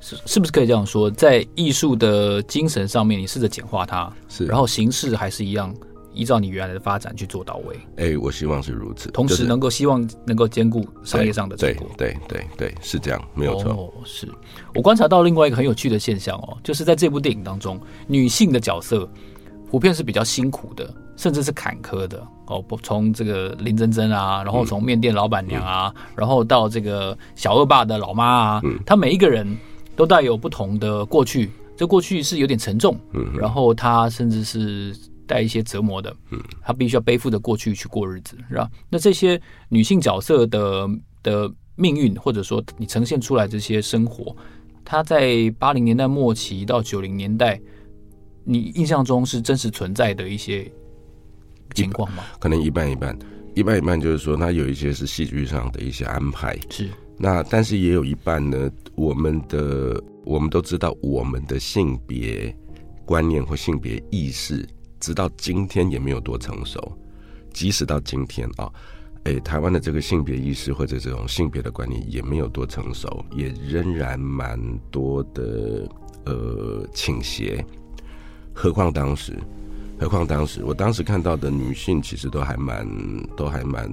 [0.00, 5.72] 是是不是可以这样说，在艺术的精神上面，你试着简化它，是，然后形式还是一样。
[6.14, 13.72] 依照你原来的发展去做到位，哎、欸，我希望是如此，同时能够希望能够兼顾商业上的成果，对对对对，是这样，没有错。
[13.72, 14.28] 哦，是
[14.74, 19.08] 我观察到另外一个很有趣的现象哦，就是在这部电影当中，女性的角色
[19.70, 22.62] 普遍是比较辛苦的，甚至是坎坷的哦。
[22.62, 29.44] 不，从这个林珍珍啊，然后从面店老板娘啊，嗯、然后到这个小恶霸的老妈啊，嗯，她每一个人
[29.96, 34.96] 都带有不同的过去，这过去是有点沉重，嗯，然后她甚至是。
[35.26, 38.70] 带一些折磨的，嗯，她必须要背负着过去去过日子，是吧？
[38.88, 40.88] 那这些女性角色的
[41.22, 44.36] 的命运，或者说你呈现出来这些生活，
[44.84, 47.60] 她在八零年代末期到九零年代，
[48.44, 50.70] 你印象中是真实存在的一些
[51.74, 52.24] 情况吗？
[52.38, 53.18] 可能一半一半，
[53.54, 62.54] 一半一半，就是说，它有一些是戏剧上的一些安排，是那，但是也有一半呢，我们的我们都知道，我们的性别
[63.04, 64.66] 观念或性别意识。
[65.04, 66.80] 直到今天也没有多成熟，
[67.52, 68.72] 即使到今天啊，
[69.24, 74.58] 诶，台湾的这个性别意识或者这种性别的观念也没有多成熟，也仍然蛮
[74.90, 75.86] 多的
[76.24, 77.62] 呃倾斜。
[78.54, 79.38] 何况当时，
[80.00, 82.88] 何况当时，我当时看到的女性其实都还蛮
[83.36, 83.86] 都还蛮，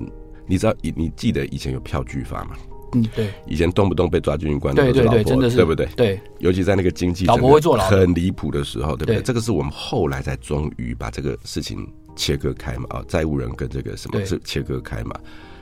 [0.47, 2.55] 你知道，你你记得以前有票据法吗？
[2.93, 5.85] 嗯，对，以前动不动被抓进去关对对对，真的是，对不对？
[5.95, 9.15] 对，尤其在那个经济老婆会坐牢很离谱的时候，对不对？
[9.17, 15.17] 对，这个是我们后来才终于把这个事情切割开嘛，啊，债务人跟这个什么是切割开嘛，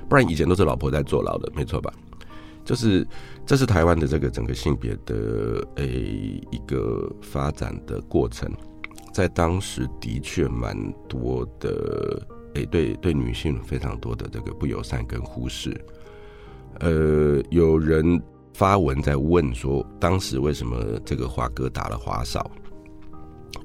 [0.07, 1.93] 不然以前都是老婆在坐牢的，没错吧？
[2.65, 3.07] 就是
[3.45, 8.51] 这是台湾的这个整个性别的诶一个发展的过程，
[9.13, 10.75] 在当时的确蛮
[11.07, 12.21] 多的
[12.55, 15.79] 诶，对对女性非常多的这个不友善跟忽视。
[16.79, 18.21] 呃，有人
[18.53, 22.49] 发文在问说，当时为什么这个华哥打了华少？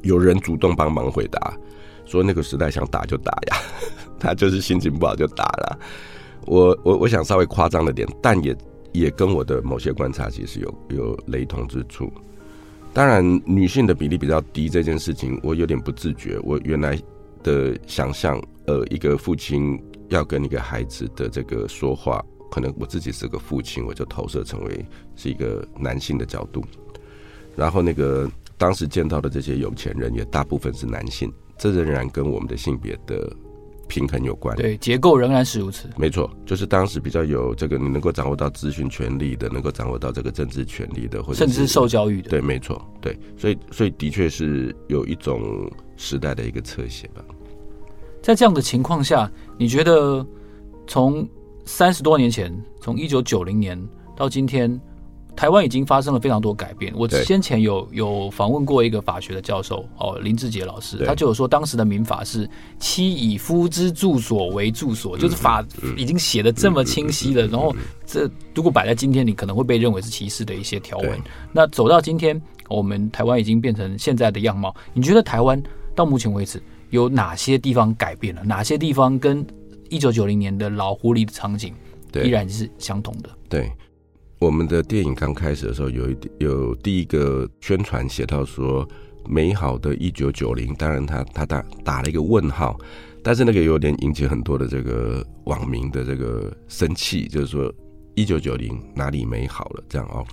[0.03, 1.57] 有人主动帮忙回答，
[2.05, 3.57] 说那个时代想打就打呀，
[4.19, 5.79] 他就是心情不好就打了。
[6.47, 8.57] 我我我想稍微夸张了点，但也
[8.93, 12.13] 也跟我的某些观察其实有有雷同之处。
[12.93, 16.39] 当然，女性的比例比较低这件事情，我有点不自觉。
[16.45, 17.01] 我原来
[17.43, 22.25] 的想象，呃，一个父亲要跟一个孩子的这个说话，
[22.55, 24.87] 可能我自己是个父亲，我就投射成为
[25.17, 26.63] 是一个男性的角度。
[27.57, 33.35] 然后那个当时见到的这些有钱人，也大部分是男性，这仍然跟我们的性别的。
[33.87, 35.91] 平衡有关，对，结构仍然是如此。
[35.99, 42.31] 没错，就是当时比较有这个，你能够掌握到资讯权利的，能够掌握到这个政治权利的，或者甚至是受教育的。
[42.31, 47.23] 对，没错，对，所以所以的确是有一种时代的一个侧写吧。
[48.23, 50.27] 在这样的情况下，你觉得
[50.87, 51.29] 从
[51.65, 53.81] 三十多年前，从一九九零年
[54.15, 54.81] 到今天，
[55.35, 56.93] 台湾已经发生了非常多改变。
[56.97, 62.49] 我先前有有访问过一个法学的教授哦，林志杰老师，他就有说当时的民法是
[62.79, 65.65] 妻以夫之住所为住所，就是法
[65.97, 67.47] 已经写的这么清晰了。
[67.47, 67.75] 然后
[68.07, 71.21] 这如果摆在今天，你可能会被认为是歧视的一些条文。
[71.51, 74.75] 那走到今天，我们台湾已经变成现在的样貌。
[74.93, 75.61] 你觉得台湾
[75.95, 78.43] 到目前为止有哪些地方改变了？
[78.45, 79.45] 哪些地方跟
[79.91, 81.75] 一九九零年的老狐狸的场景
[82.23, 83.31] 依然是相同的？
[83.49, 83.71] 对。
[84.41, 88.87] 我们的电影刚开始的时候，有一有第一个宣传写到说
[89.27, 92.77] “美好的一九九零”，当然他他打打了一个问号，
[93.23, 97.73] 但是那个有点引起很多的这个网民的这个生气，就是说
[98.17, 99.85] 一九九零哪里美好了？
[99.89, 100.27] 这样哦，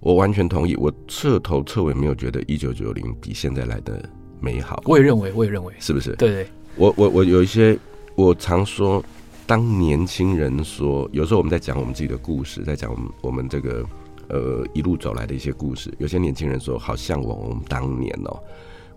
[0.00, 4.06] 我完全同意，我彻头彻尾没有觉得一九九零比现在来的
[4.40, 4.82] 美好。
[4.84, 6.14] 我也认为，我也认为，是不是？
[6.16, 7.78] 对对，我我我有一些，
[8.18, 9.02] 我常说。
[9.46, 13.82] 当年轻人说，有时候我们在讲我们自己的故事，在讲我们我们这个
[14.28, 15.90] 呃一路走来的一些故事。
[15.96, 18.38] 有些年轻人说，好向往我们当年哦，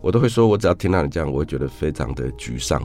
[0.01, 2.83] 我都会说，我只要听到你这样，我会觉得非常的沮丧，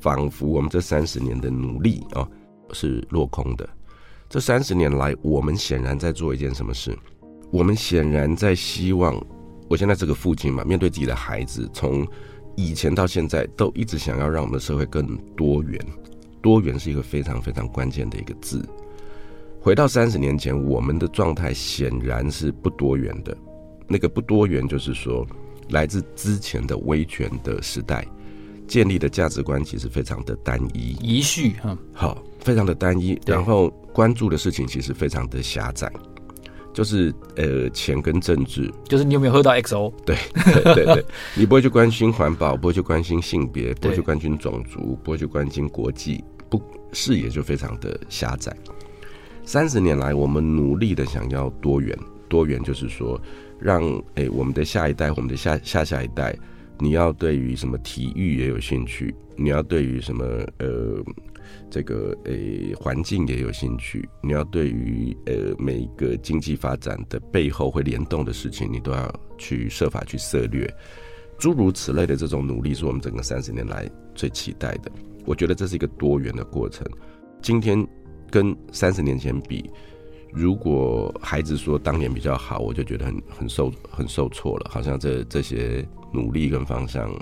[0.00, 2.26] 仿佛我们这三十年的努力哦
[2.72, 3.68] 是落空的。
[4.30, 6.96] 这三十年来，我们显然在做一件什么事？
[7.50, 9.14] 我们显然在希望，
[9.68, 12.06] 我现在这个父亲嘛，面对自己的孩子，从
[12.56, 15.78] 以前到现在，都一直想要让我们的社会更多元。
[16.42, 18.66] 多元是一个非常非常关键的一个字。
[19.60, 23.36] 回到三十年前，我们的状态显然是不多元的。
[23.88, 25.26] 那个不多元，就是说，
[25.70, 28.06] 来自之前的威权的时代
[28.66, 33.20] 建立的价值观其实非常的单一，一序哈，好，非常的单一。
[33.26, 35.92] 然后关注的事情其实非常的狭窄，
[36.76, 39.90] 就是呃，钱跟政治，就是你有没有喝到 XO？
[40.04, 41.04] 对对对对，
[41.34, 46.22] 你不会去关心环保，不会去关心性别，不会去关心种族，不会去关心国际。
[46.50, 46.60] 不，
[46.92, 48.54] 视野就非常的狭窄。
[49.42, 51.98] 三十年来，我们努力的想要多元，
[52.28, 53.18] 多元就是说，
[53.58, 53.82] 让
[54.16, 56.36] 诶、欸、我们的下一代，我们的下下下一代，
[56.78, 60.24] 你要对于什么体育也有兴趣，你要对于什么
[60.58, 61.02] 呃
[61.70, 70.72] 这个诶环境也有兴趣，你要对于呃每一个经济发展的背后会联动的事情，你都要去设法去涉略，
[71.38, 74.90] 诸如此类的这种努力，是我们整个三十年来最期待的。
[75.24, 76.86] 我觉得这是一个多元的过程。
[77.42, 77.84] 今天
[78.30, 79.68] 跟三十年前比，
[80.32, 87.12] 如果孩子说当年比较好，我就觉得很很受很受挫了，好像这这些努力跟方向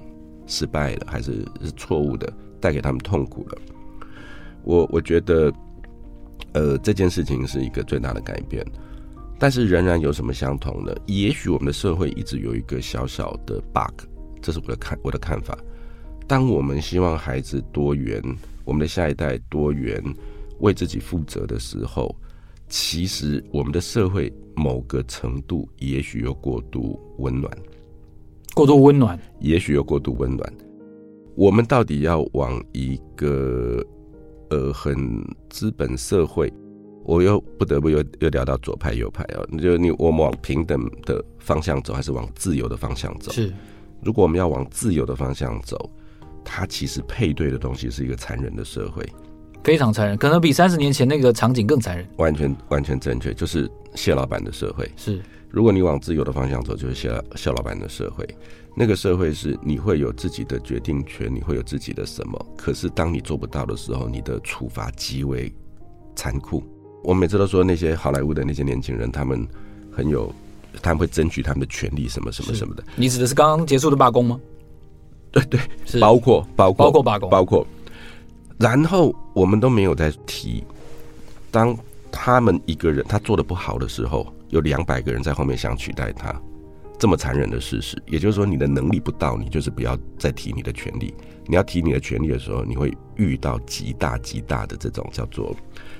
[0.46, 2.30] 失败了，还是是错误的，
[2.60, 3.58] 带给他们痛苦了。
[4.64, 5.52] 我我觉得，
[6.52, 8.64] 呃，这件事情是一个最大的改变，
[9.38, 10.96] 但是仍然有什么相同的？
[11.06, 14.06] 也许我们的社会一直有一个小小的 bug，
[14.40, 15.56] 这是我的看我的看法。
[16.26, 18.22] 当我们希望孩子多元，
[18.64, 20.02] 我们的下一代多元，
[20.60, 22.14] 为自己负责的时候，
[22.68, 27.52] 其实我们的社会某个程度也许又过度温暖，
[28.54, 30.50] 过度温暖，也许又过度温暖。
[31.34, 33.84] 我们到底要往一个
[34.54, 34.96] 呃很
[35.50, 36.52] 资本社会，
[37.04, 43.32] 我又不得不又又聊到左派右派啊，就你我们往平等的方向走，还是往自由的方向走？
[43.32, 43.52] 是，
[44.02, 45.90] 如果我们要往自由的方向走。
[46.46, 49.02] 它其实配对的东西是一个残忍的社会，
[49.62, 52.06] 非常残忍，可能比三十年前那个场景更残忍。
[52.18, 54.86] 完全完全正确，就是谢老板的社会。
[54.94, 55.22] 是，
[55.54, 58.26] 如果你往自由的方向走，就是谢谢老板的社会。
[58.74, 62.46] 那个社会是你会有自己的决定权，你会有自己的什么？
[62.56, 65.54] 可是当你做不到的时候，你的处罚极为
[66.16, 66.60] 残酷。
[67.04, 69.46] 我每次都说那些好莱坞的那些年轻人，他们
[69.92, 70.34] 很有，
[70.82, 72.82] 他们会争取他们的权利，什么什么什么的。
[72.96, 74.40] 你指的是刚刚结束的罢工吗？
[75.30, 75.60] 对对，
[76.00, 77.64] 包括包括包括罢工，包括，
[78.58, 80.64] 然后我们都没有在提，
[81.52, 81.78] 当
[82.10, 86.34] 他们一个人他做的不好的时候，有两百个人在后面想取代他，
[86.98, 88.00] 这么残忍的事实。
[88.06, 91.14] 也就是说，你的能力不到，你就是不要再提你的权利。
[91.46, 95.54] 你要提你的权利的时候，你会遇到极大极大的这种叫做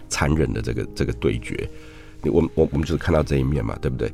[0.09, 1.68] 残忍的这个这个对决。
[2.22, 4.11] 我我我们就是看到这一面嘛，对不对？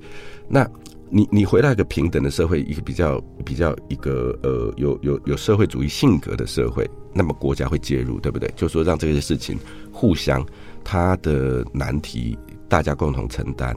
[0.49, 0.68] 那
[1.09, 8.53] 你你回到一个平等的社会，一个比较比较一个呃有有有社会主义性格的社会，那么国家会介入，对不对？
[8.57, 9.59] 就说让这些事情
[9.93, 10.45] 互相
[10.83, 12.37] 他的难题
[12.68, 13.76] 大家共同承担，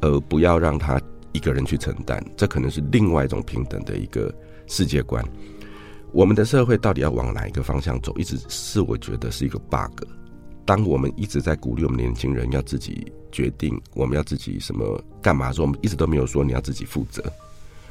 [0.00, 1.00] 而不要让他
[1.32, 4.32] 一个人去承担，这可能是另外一种平等的一个
[4.66, 5.24] 世界观。
[6.12, 10.02] 我们的社会到底要往哪一个方向走，一直是我觉得是一个 bug。
[10.64, 17.22] 当我们一直在鼓励我们年轻人要自己决定，我们要自己什么干嘛说，我们一直都没有说你要自己负责。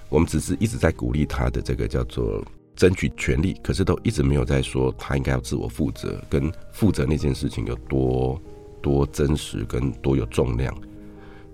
[0.09, 2.43] 我们只是一直在鼓励他的这个叫做
[2.75, 8.41] 争取权利，可是都一直没有在说他应该要自我负责，跟负责那件事情有多
[8.81, 10.73] 多真实跟多有重量。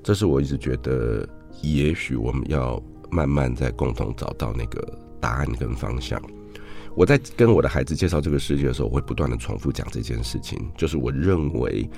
[0.05, 1.27] 这是我一直觉得，
[1.63, 2.79] 也许我们要
[3.09, 6.21] 慢慢在共同找到那个答案跟方向。
[6.95, 11.89] 我在跟我的孩子介绍这个世界的时候，我会不断的重复讲这件事情，就是我认为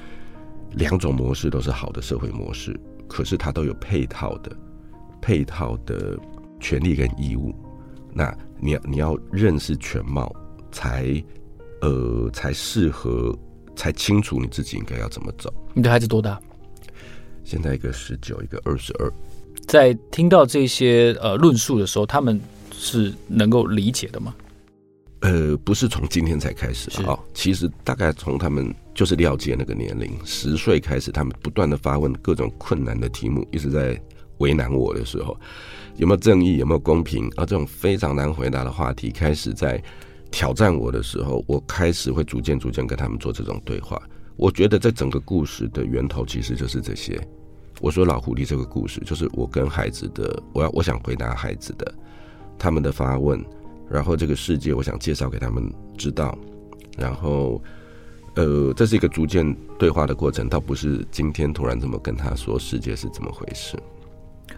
[0.75, 2.79] 两种模式都是好的社会模式，
[3.09, 4.55] 可是它都有配套的
[5.21, 6.17] 配套的
[6.61, 7.53] 权利跟义务。
[8.13, 10.33] 那你要你要认识全貌，
[10.71, 11.21] 才
[11.81, 13.37] 呃才适合，
[13.75, 15.53] 才清楚你自己应该要怎么走。
[15.73, 16.39] 你的孩子多大？
[17.47, 19.09] 现在一个十九，一个二十二。
[19.67, 22.41] 在听到这些呃论述的时候，他们
[22.73, 24.35] 是能够理解的吗？
[25.21, 33.97] 呃，不是从今天才开始啊，其实大概从他们就是了解那个年龄，十岁开始，他们不断的发问各种困难的题目，一直在
[34.39, 35.39] 为难我的时候，
[35.95, 37.45] 有没有正义，有没有公平啊？
[37.45, 39.81] 这种非常难回答的话题开始在
[40.31, 44.01] 挑战我的时候，我开始会逐渐逐渐跟他们做这种对话。
[44.35, 47.19] 我觉得这整个故事的源头其实就是这些。
[47.79, 51.93] 我说老狐狸这个故事，就是我跟孩子的，我要我想回答孩子的
[52.57, 53.43] 他们的发问。
[53.89, 56.37] 然后这个世界，我想介绍给他们知道。
[56.97, 57.61] 然后，
[58.35, 63.77] 呃，这是一个逐渐对话的过程，倒不是今天突然这么跟他说世界是怎么回事。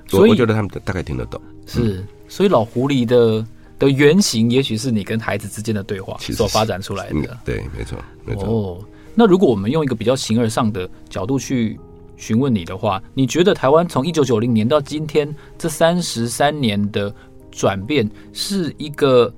[0.08, 1.40] 所以我觉得他们大概听得懂。
[1.68, 3.46] 是，所以老狐狸的
[3.78, 7.16] 的原型，也许是你跟孩子之间的对话所发展出来的。
[7.16, 8.46] 嗯、对，没错，没错。
[8.46, 11.80] 哦，那如果我们用一个比较形而上的角度去
[12.20, 17.12] 询问你的话，你觉得台湾从一九九零年到今天这三十三年的？
[17.52, 19.34] 转变是一个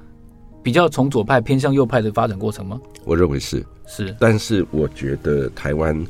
[0.62, 2.80] 比较从左派偏向右派的发展过程吗？
[3.06, 6.06] 我认为是是，但是我觉得台湾，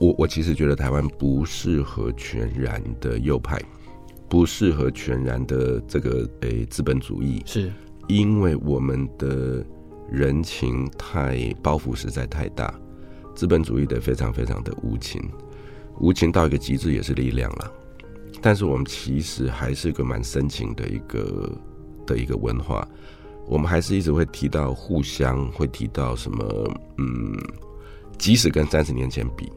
[0.00, 3.60] 我我其实觉得台湾不适合全然的右派，
[4.30, 7.70] 不适合全然的这个诶资本主义，是
[8.08, 9.62] 因为我们的
[10.10, 12.74] 人情太包袱实在太大，
[13.34, 15.20] 资本主义的非常非常的无情，
[16.00, 17.72] 无情到一个极致也是力量了。
[18.40, 21.50] 但是我们其实还是个蛮深情的一个
[22.06, 22.86] 的一个文化，
[23.46, 26.44] 我们还是一直会提到互相，会提到什么，
[26.98, 27.36] 嗯，
[28.18, 29.50] 即使跟三十年前比，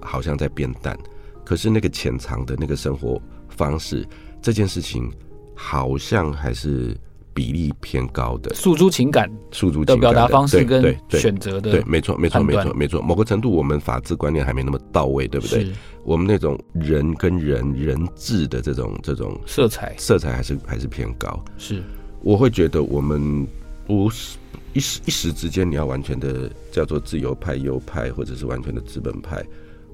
[0.00, 0.98] 好像在变淡，
[1.44, 4.06] 可是那个潜藏的那个生活方式，
[4.40, 5.10] 这件事情
[5.54, 6.96] 好像还是。
[7.34, 13.00] 比例偏高的诉诸情感、诉诸的表达方式跟选择的对，对，没错，没错，没错，没错。
[13.00, 15.70] 某个程度，我们法治观念还没那么到位，对不对？
[16.04, 21.42] 我们那种人跟人人质的这种这种色彩，色彩还是还是偏高。
[21.58, 21.82] 是，
[22.22, 23.46] 我会觉得我们
[23.86, 24.36] 不是
[24.72, 29.44] 一时一时之间，你要完全的叫做自由派、右派，或者是完全的资本派。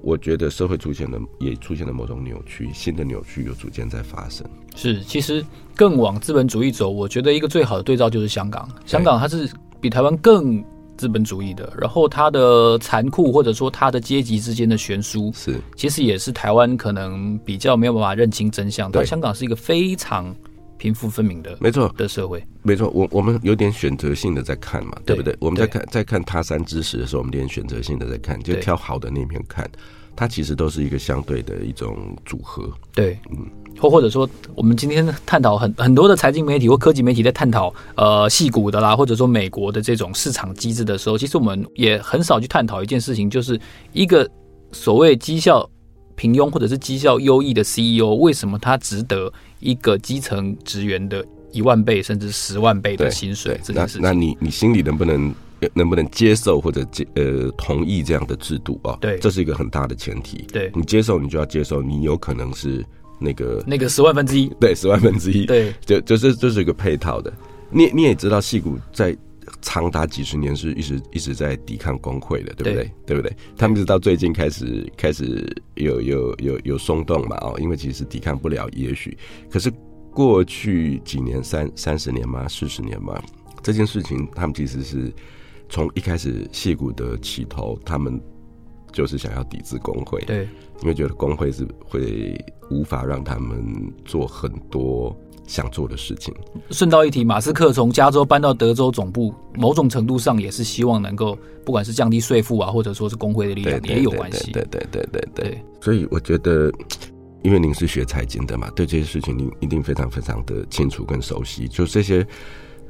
[0.02, 4.46] 我觉得社会出现了，也出现了某种扭曲，新的扭曲又逐渐在发生。
[4.74, 5.44] 是，其实
[5.74, 8.68] 更往资本主义走，我觉得一个最好的对照就是香港。
[8.86, 10.64] 香港它是比台湾更
[10.96, 18.90] 资本主义的，然后它的残酷或者说它的阶级之间的悬殊，是其实也是台湾可能比较没有办法认清真相。
[18.90, 20.34] 但香港是一个非常
[20.78, 22.42] 贫富分明的，没错的社会。
[22.62, 25.36] 没错，我我们有点选择性的在看嘛，对不对？
[25.40, 29.68] 我们在看在看他山之石的时候，我们有点选择性的在看，就挑好的那面看。
[30.16, 33.46] 它其实都是一个相对的一种组合，对，嗯，
[33.78, 43.56] 或或者说，我们今天探讨很很多的财经媒体或科技媒体在探讨呃细股的啦，或者说美国的这种市场机制的时候，其实我们也很少去探讨一件事情，就是
[43.92, 44.28] 一个
[44.72, 45.70] 所谓绩效
[46.16, 53.60] 平庸或者是绩效优异的 CEO，为什么他值得一个基层职员的一万倍甚至十万倍的薪水？
[53.62, 55.34] 这件事情，那那你你心里能不能？
[55.74, 58.96] 能不能接受或者接呃同意这样的制度啊？
[59.00, 60.46] 对，这是一个很大的前提。
[60.52, 62.86] 对，你接受，你就要接受，你有可能是
[63.18, 65.46] 那个那个十万分之一，对，十万分之一。
[65.46, 67.32] 对，就就是这是一个配套的。
[67.70, 69.16] 你你也知道，戏骨在
[69.60, 72.74] 长达几十年是一直一直在抵抗工会的，对不对？
[72.74, 73.36] 对，对不对？
[73.56, 77.36] 他们直到最近开始开始有有有有松动嘛？
[77.38, 79.16] 哦，因为其实抵抗不了，也许
[79.50, 79.72] 可是
[80.12, 83.20] 过去几年三三十年嘛，四十年嘛，
[83.62, 85.12] 这件事情他们其实是
[85.68, 88.20] 从一开始矽谷的起头，他们
[88.92, 90.48] 就是想要抵制工会，对，
[90.82, 92.36] 因为觉得工会是会
[92.70, 95.14] 无法让他们做很多。
[95.48, 96.32] 想做的事情。
[96.70, 104.52] 顺道一提，马斯克从加州搬到德州总部，某种程度上也是希望能够，不管是降低税负啊，或者说是工会的力量，也有关系。
[104.52, 105.64] 对对对对对。
[105.80, 106.70] 所以我觉得，
[107.42, 111.66] 因为您是学财经的嘛，对这些事情您一定非常非常的清楚跟熟悉。
[111.66, 112.24] 就这些，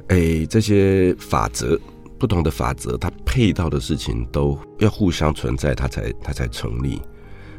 [0.09, 1.79] 哎，这些法则，
[2.17, 7.01] 不同的法则，它配套的事情都要互相存在，它才它才成立。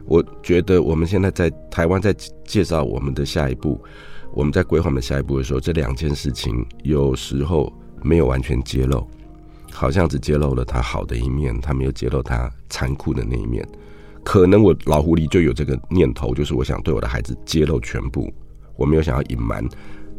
[0.05, 3.81] 我觉得我们现在在台湾在介绍我们的下一步。
[4.33, 7.73] 我们在规划我们下一步的时候，这两件事情有时候
[8.03, 9.07] 没有完全揭露，
[9.73, 13.67] 好像只揭露了他好的一面，他没有揭露他残酷的那一面。
[14.23, 18.33] 可能我老狐狸就有这个念头，就是我想对我的孩子揭露全部，
[18.77, 19.69] 我没有想要隐瞒，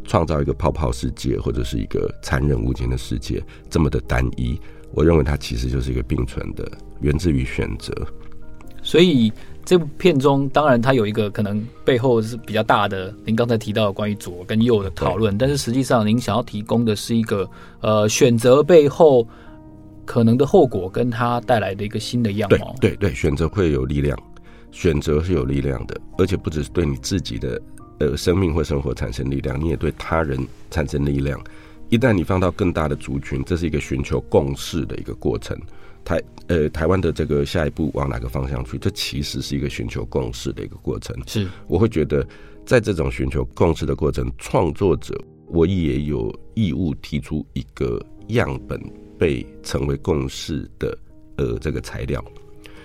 [0.04, 4.60] 创造一个泡泡世界或者是一个残忍无情的世界这么的单一。
[4.92, 7.94] 我认为它其实就是一个并存的，源自于选择。
[8.82, 9.32] 所以。
[9.64, 17.48] 这部片中，当然它有一个可能背后是比较大的，您刚才提到的关于左跟右的讨论，但是实际上您想要提供的是一个
[17.80, 19.26] 呃选择背后
[20.04, 22.74] 可能的后果，跟它带来的一个新的样貌。
[22.80, 24.18] 对对对，选择会有力量，
[24.72, 27.62] 选择是有力量的，而且不只是对你自己的
[28.00, 30.38] 呃生命或生活产生力量，你也对他人
[30.70, 31.40] 产生力量。
[31.88, 35.56] 一旦你放到更大的族群，这是一个寻求共识的一个过程。
[36.04, 38.76] 台呃，台湾的这个下一步往哪个方向去？
[38.76, 41.16] 这其实是一个寻求共识的一个过程。
[41.26, 42.26] 是，我会觉得，
[42.66, 48.78] 在这种寻求共识的过程，创作者我也有义务提出一个样本
[49.18, 50.98] 被成为共识的
[51.36, 52.22] 呃这个材料。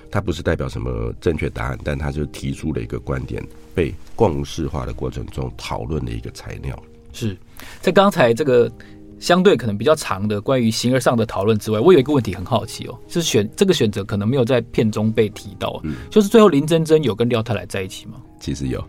[0.10, 3.44] 它不是代表什么正确答案，但它就提出了一个观点，
[3.76, 6.82] 被共识化的过程中讨论的一个材料。
[7.12, 7.36] 是
[7.82, 8.72] 在刚才这个。
[9.20, 18.22] 相对可能比较长的关于形而上的讨论之外，我有一个问题很好奇哦，就是选这个选择可能没有在片中被提到，嗯，就是最后林真真有跟廖太来在一起吗？
[18.40, 18.84] 其实有，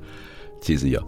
[0.60, 1.02] 其实有，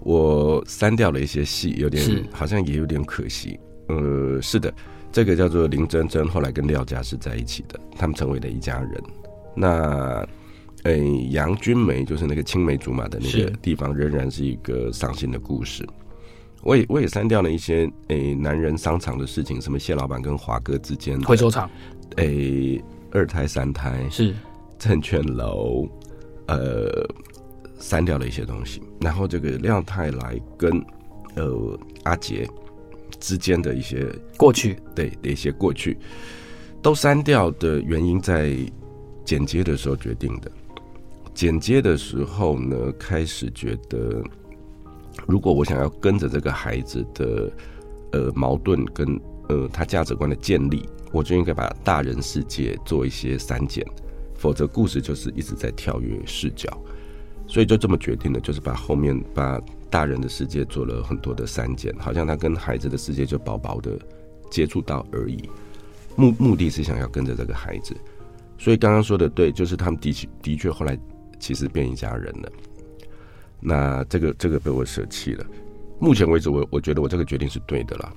[0.00, 3.58] 我删掉了一些戏，有点好像也有点可惜。
[3.88, 4.72] 呃，是的，
[5.10, 9.02] 这个叫做林真真后来跟廖家是在一起的，他们成为了一家人。
[9.56, 10.24] 那，
[10.84, 10.96] 呃，
[11.30, 15.84] 杨君梅就是那个青梅竹马的那个地方，仍然是一个伤心的故事。
[16.62, 21.70] 我也我也删掉了一些诶、欸、男人商场的事情，什么谢老板跟华哥之间的回收厂，
[22.16, 24.34] 诶、欸、二胎三胎是
[24.78, 25.88] 证券楼，
[26.46, 27.08] 呃
[27.78, 30.70] 删掉了一些东西，然后这个廖太来跟
[31.34, 32.46] 呃阿杰
[33.18, 34.06] 之间的一些
[34.36, 35.96] 过去，对的一些过去
[36.82, 38.54] 都删掉的原因，在
[39.24, 40.52] 剪接的时候决定的。
[41.32, 44.22] 剪接的时候呢，开始觉得。
[45.26, 47.52] 如果我想要跟着这个孩子的
[48.12, 53.86] 呃矛盾跟呃他价值观的建立，我就应该把大人世界做一些删减，
[54.34, 56.68] 否则故事就是一直在跳跃视角，
[57.46, 63.98] 所以就这么决定了，就是把后面把大人的世界做了很多的删减，好像他跟孩子的世界就薄薄的
[64.50, 65.48] 接触到而已。
[66.16, 67.94] 目目的是想要跟着这个孩子，
[68.58, 70.98] 所以刚刚说的对，就是他们的确的确后来
[71.38, 72.52] 其实变一家人了。
[73.60, 75.44] 那这个这个被我舍弃了。
[75.98, 78.12] 目前为止我，我我觉得我这个决定是对的啦，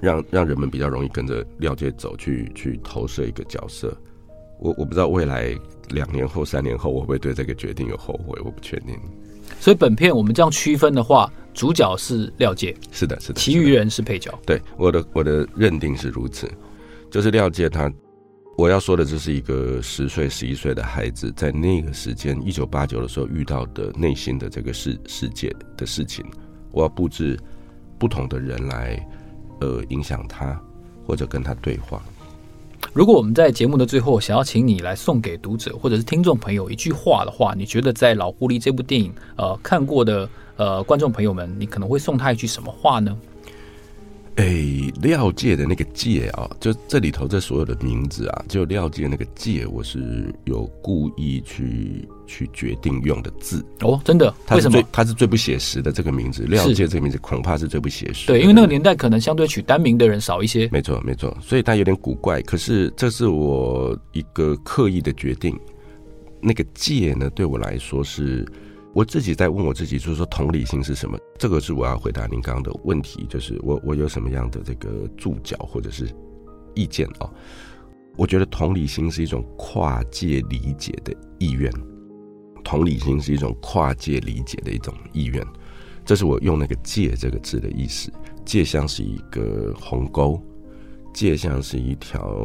[0.00, 3.96] 让让人们比较容易跟着廖界走去去投射一个角色。
[4.60, 5.56] 我我不知道未来
[5.90, 8.38] 两年后、三年后，我会不会对这个决定有后悔？
[8.44, 8.98] 我不确定。
[9.60, 14.38] 所以本片我们这样区分的话，主角是廖界，是的，是的，其余人是配角。
[14.44, 16.50] 对，我的我的认定是如此，
[17.10, 17.90] 就是廖界他。
[18.58, 26.26] 我要说的，这是一个十岁、十一岁的孩子，在那个时间，一九八九的时候遇到的内心的这个世世界的事情。
[26.72, 27.38] 我要布置
[28.00, 29.08] 不同的人来，
[29.60, 30.60] 呃，影响他
[31.06, 32.02] 或者跟他对话。
[32.92, 43.16] 如果我们在节目的最后想要请你来送给读者或者是听众朋友一句话的话，你觉得在《老狐狸》这部电影，呃，看过的呃观众朋友们，你可能会送他一句什么话呢？
[44.38, 44.54] 哎，
[45.02, 54.32] 廖介的那个介啊，就这里头这所有的名字啊，就廖介那个介，我是有故意去去决定用的字哦，真的？
[54.52, 54.80] 为什么？
[54.92, 58.28] 它是最不写实的这个名字，廖介这个名字恐怕是最不写实。
[58.28, 60.68] 对，因为那个年代可能相对取单名的人少一些。
[60.70, 62.40] 没错，没错，所以它有点古怪。
[62.42, 65.58] 可是这是我一个刻意的决定。
[66.40, 68.46] 那个介呢，对我来说是。
[68.98, 71.16] 我自己在问我自己，就是说同理心是什么？
[71.38, 76.12] 这个是我要回答您刚刚的问题，就是我我有什么样的这个注脚或者是
[76.74, 77.32] 意见哦？
[78.16, 81.72] 我觉得同理心是一种跨界理解的意愿，
[82.64, 85.46] 同理心是一种跨界理解的一种意愿，
[86.04, 88.12] 这是我用那个“界”这个字的意思。
[88.44, 90.42] 界像是一个鸿沟，
[91.14, 92.36] 界像是一条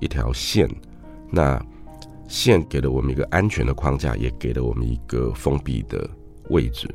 [0.00, 0.68] 一条线，
[1.30, 1.58] 那。
[2.28, 6.08] 线给了我们一个安全的框架，也给了我们一个封闭的
[6.50, 6.88] 位置。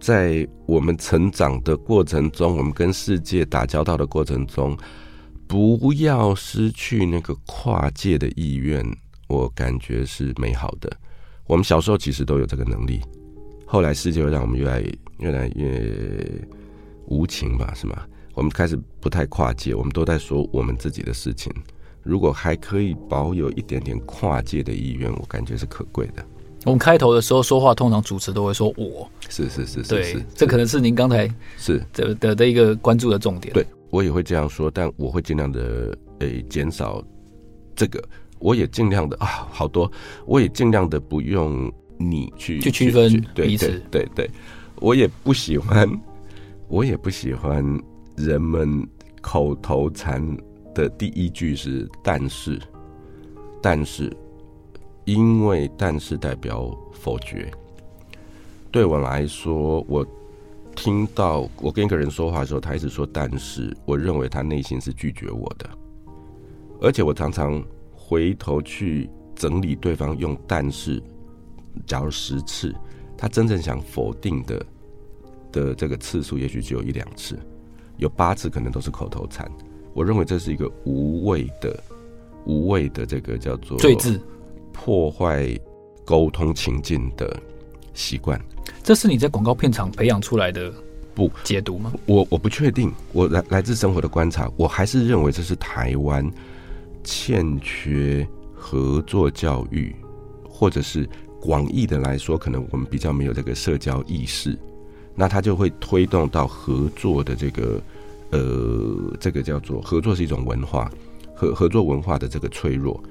[0.00, 4.76] 在我们成长的过程中，我们跟世界打交道的过程中，
[5.46, 8.84] 不要失去那个跨界的意愿。
[9.28, 10.90] 我感觉是美好的。
[11.46, 13.00] 我们小时候其实都有这个能力，
[13.64, 14.84] 后来世界会让我们越来
[15.18, 16.46] 越来越
[17.06, 17.72] 无情吧？
[17.74, 18.04] 是吗？
[18.34, 21.52] 我们开始不太跨界，我们都在说我们自己的事情。
[22.02, 26.24] 如果还可以保有一点点跨界的意愿，我感觉是可贵的。
[26.64, 33.52] 我们开头的时候说话，通常主持都会说“我”，是是是是，对，是这可能是您刚才是的的的一个关注的重点。
[33.52, 37.02] 对，我也会这样说，但我会尽量的诶减少
[37.74, 38.00] 这个，
[38.38, 39.90] 我也尽量的啊，好多，
[40.24, 44.30] 我也尽量的不用你去去区分彼此，对对，对对，
[44.76, 45.88] 我也不喜欢，
[46.68, 47.64] 我也不喜欢
[48.16, 48.86] 人们
[49.20, 50.24] 口头禅。
[50.74, 52.60] 的第一句是“但是”，
[53.62, 54.14] 但是，
[55.04, 57.50] 因为“但是”代表否决。
[58.70, 60.06] 对我来说，我
[60.74, 65.68] 听到我跟一个人说话的时候，他一直说“但是”，我认为他内心是拒绝我的。
[66.80, 67.62] 而且我常常
[67.94, 71.02] 回头去整理对方用“但是”，
[71.86, 72.74] 假如十次，
[73.16, 74.66] 他真正想否定的
[75.52, 77.38] 的这个次数，也许只有一两次，
[77.98, 79.50] 有八次可能都是口头禅。
[79.94, 81.82] 我认为这是一个无谓的、
[82.46, 84.18] 无谓的这个叫做“赘字”，
[84.72, 85.48] 破坏
[86.04, 87.38] 沟通情境的
[87.92, 88.40] 习惯。
[88.82, 90.72] 这是你在广告片场培养出来的
[91.14, 91.92] 不解读吗？
[92.06, 92.90] 我我不确定。
[93.12, 96.28] 我来来自生活的观察，我还是认为这是台湾
[97.04, 99.94] 欠缺合作教育，
[100.48, 101.06] 或者是
[101.38, 104.58] 广义的来说，可能我们比较没有这个社交意识，
[105.14, 107.78] 那它就会推动到合作的这个。
[108.32, 110.90] 呃，这个叫做合作是一种文化，
[111.34, 113.02] 合合作文化的这个脆弱，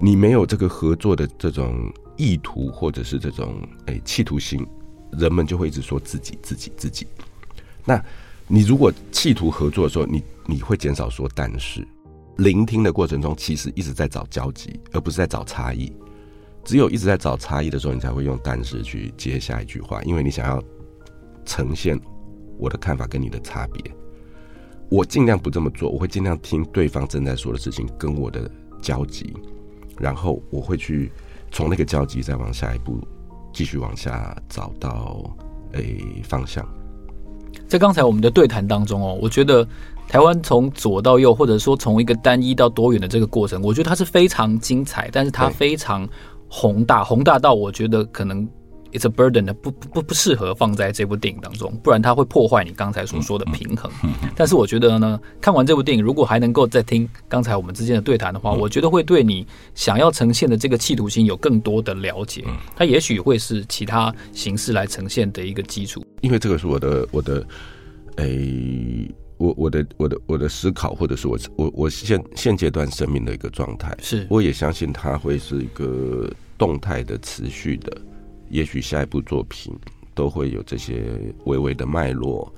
[0.00, 3.56] 你没有这个合作的这种意图或者是这种
[3.86, 4.64] 诶企图心，
[5.18, 7.06] 人们就会一直说自己自己自己。
[7.84, 8.02] 那
[8.46, 11.86] 你如果企图合作的时候，你你会减少说但是，
[12.36, 15.92] 聆听的过程中其实一直在找交集，而不是在找差异。
[16.64, 20.62] 只有一直在找差异的时候，你才会用但是去接下一句话，因为你想要
[21.44, 21.98] 呈现
[22.58, 23.82] 我的看法跟你的差别。
[24.90, 28.50] 我尽量不这么做，我会尽量听对方正在说的事情跟我的
[28.82, 29.32] 交集，
[29.98, 31.12] 然后我会去
[31.52, 32.98] 从那个交集再往下一步
[33.52, 35.22] 继续往下找到
[35.74, 36.66] 诶、欸、方向。
[37.68, 39.64] 在刚才我们的对谈当中哦，我觉得
[40.08, 46.08] 台湾从左到右，或者说从一个单一到多元的这个过程，我觉得它是非常精彩，但是它非常
[46.48, 48.48] 宏大，宏大到我觉得可能。
[48.92, 53.90] It's a burden 的不不不适合放在这部电影当中，不然它会破坏你刚才所说的平衡。
[54.34, 62.44] 但是我觉得呢，看完这部电影，如果还能够再听刚才我们之间的对谈的话，我觉得会对你想要呈现的这个企图心有更多的了解。
[62.74, 66.04] 它也许会是其他形式来呈现的一个基础。
[66.20, 67.46] 因为这个是我的我的，
[68.16, 73.96] 诶，我我的我的我的思考，或者是我我我现现阶段生命的一个状态。
[74.02, 76.28] 是，我也相信它会是一个
[76.58, 77.96] 动态的、持续的。
[78.50, 79.72] 也许下一部作品
[80.14, 81.02] 都会有这些
[81.44, 82.52] 微微的脉络，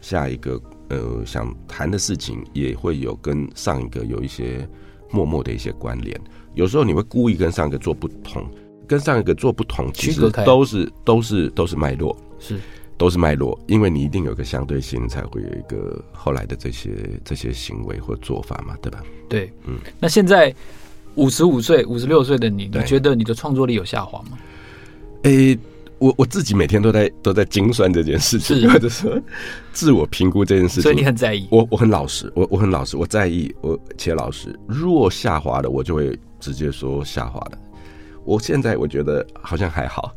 [0.00, 4.68] 下一个呃想谈的事情也会有跟上一个有一些
[5.10, 6.20] 默默的一些关联。
[6.54, 8.44] 有时候你会故意跟上一个做不同，
[8.86, 12.58] 跟上一个做不同，其实都是都是都是脉络，是
[12.98, 16.90] 都是脉络，因为你一定有个相对性，才会有一个后来的这些
[17.24, 19.02] 这些行为或做法嘛，对吧？
[19.28, 19.78] 对，嗯。
[20.00, 20.54] 那现在
[21.14, 24.38] 五十五岁、五十六岁的你，你觉得你的创作力有下滑吗？
[25.22, 25.58] 诶、欸，
[25.98, 29.20] 我我自己每天都在都在精算这件事情，或者说
[29.72, 30.82] 自我评估这件事情。
[30.82, 31.48] 所以你很在意？
[31.50, 34.58] 我我很老实，我我很老实，我在意，我且老实。
[34.68, 37.58] 若下滑的，我就会直接说下滑的。
[38.24, 40.14] 我现在我觉得好像还好。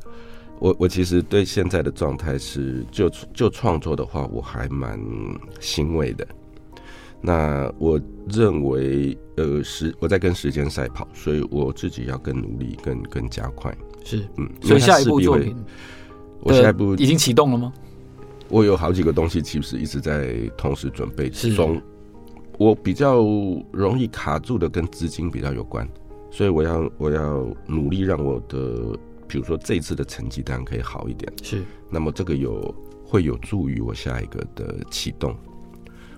[0.60, 5.00] 我我其实对现在的状态是，就就创作的话，我还蛮
[5.62, 6.28] 欣慰的。
[7.22, 13.74] 那我认为，呃，时我在跟时间赛跑，所以我自己要更努力，更更加快。
[14.04, 15.56] 是，嗯，所以下一部作品，
[16.42, 17.74] 我下一部已经启动了吗？
[18.48, 21.82] 我有好几个东西，其实一直在同时准备之中。
[22.58, 23.22] 我比较
[23.72, 25.88] 容易卡住的跟资金比较有关，
[26.30, 28.98] 所以我要我要努力让我的
[29.28, 31.64] 比如说这一次的成绩单可以好一点，是。
[31.90, 32.76] 那么这个有
[33.06, 35.34] 会有助于我下一个的启动。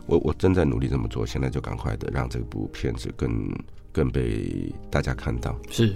[0.08, 3.54] 我我正在努力这么做，现在就赶快的让这部片子更
[3.92, 5.56] 更被大家看到。
[5.70, 5.96] 是，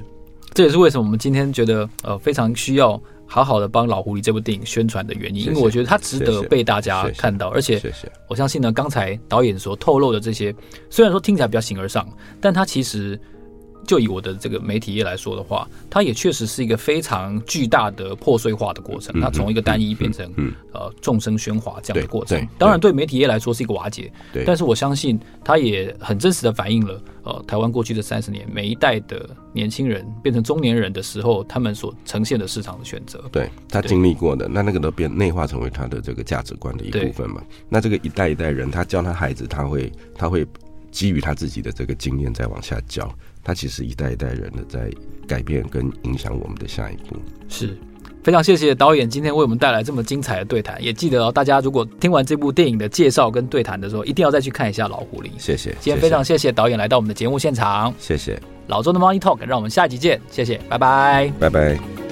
[0.55, 7.79] 这也是为什么我们今天觉得呃非常需要好好的帮《老狐狸》这部电影宣传的原因，因为我觉得它值得被大家看到，而且
[8.27, 10.55] 我相信呢，刚才导演所透露的这些，
[10.89, 12.07] 虽然说听起来比较形而上，
[12.41, 13.19] 但它其实。
[13.85, 19.19] 就以我的这个媒体业来说的话，它也确实是一个非常巨大的破碎化的过程。
[19.21, 20.29] 它从一个单一变成
[20.73, 22.45] 呃众生喧哗这样的过程。
[22.57, 24.11] 当然，对媒体业来说是一个瓦解。
[24.45, 33.23] 但是我相信它也很真实的反映了呃台湾过去的三十年每一代的年轻人变成中年人的时候，他们所呈现的市场的选择。
[33.31, 37.41] 对他经历过的，那那个都变内化成为他的这个价值观的一部分嘛。
[37.69, 40.45] 那这个一代一代人，他教他孩子，他会他会
[40.91, 43.09] 基于他自己的这个经验再往下教。
[43.45, 44.91] 他其实一代一代人的在
[45.27, 47.15] 改变跟影响我们的下一步，
[47.47, 47.77] 是
[48.23, 50.83] 非常谢谢导演今天为我们带来这么精彩的对谈。
[50.83, 55.27] 也记得哦，大家如果听完这部电影的介绍跟对谈的时候，一定要再去看一下《老狐狸》。
[55.37, 57.93] 谢谢，今天非常谢谢导演来到我们的节目现场。
[57.99, 60.19] 谢谢，老周的 Money Talk，让我们下一集见。
[60.31, 62.04] 谢谢，拜拜，拜拜。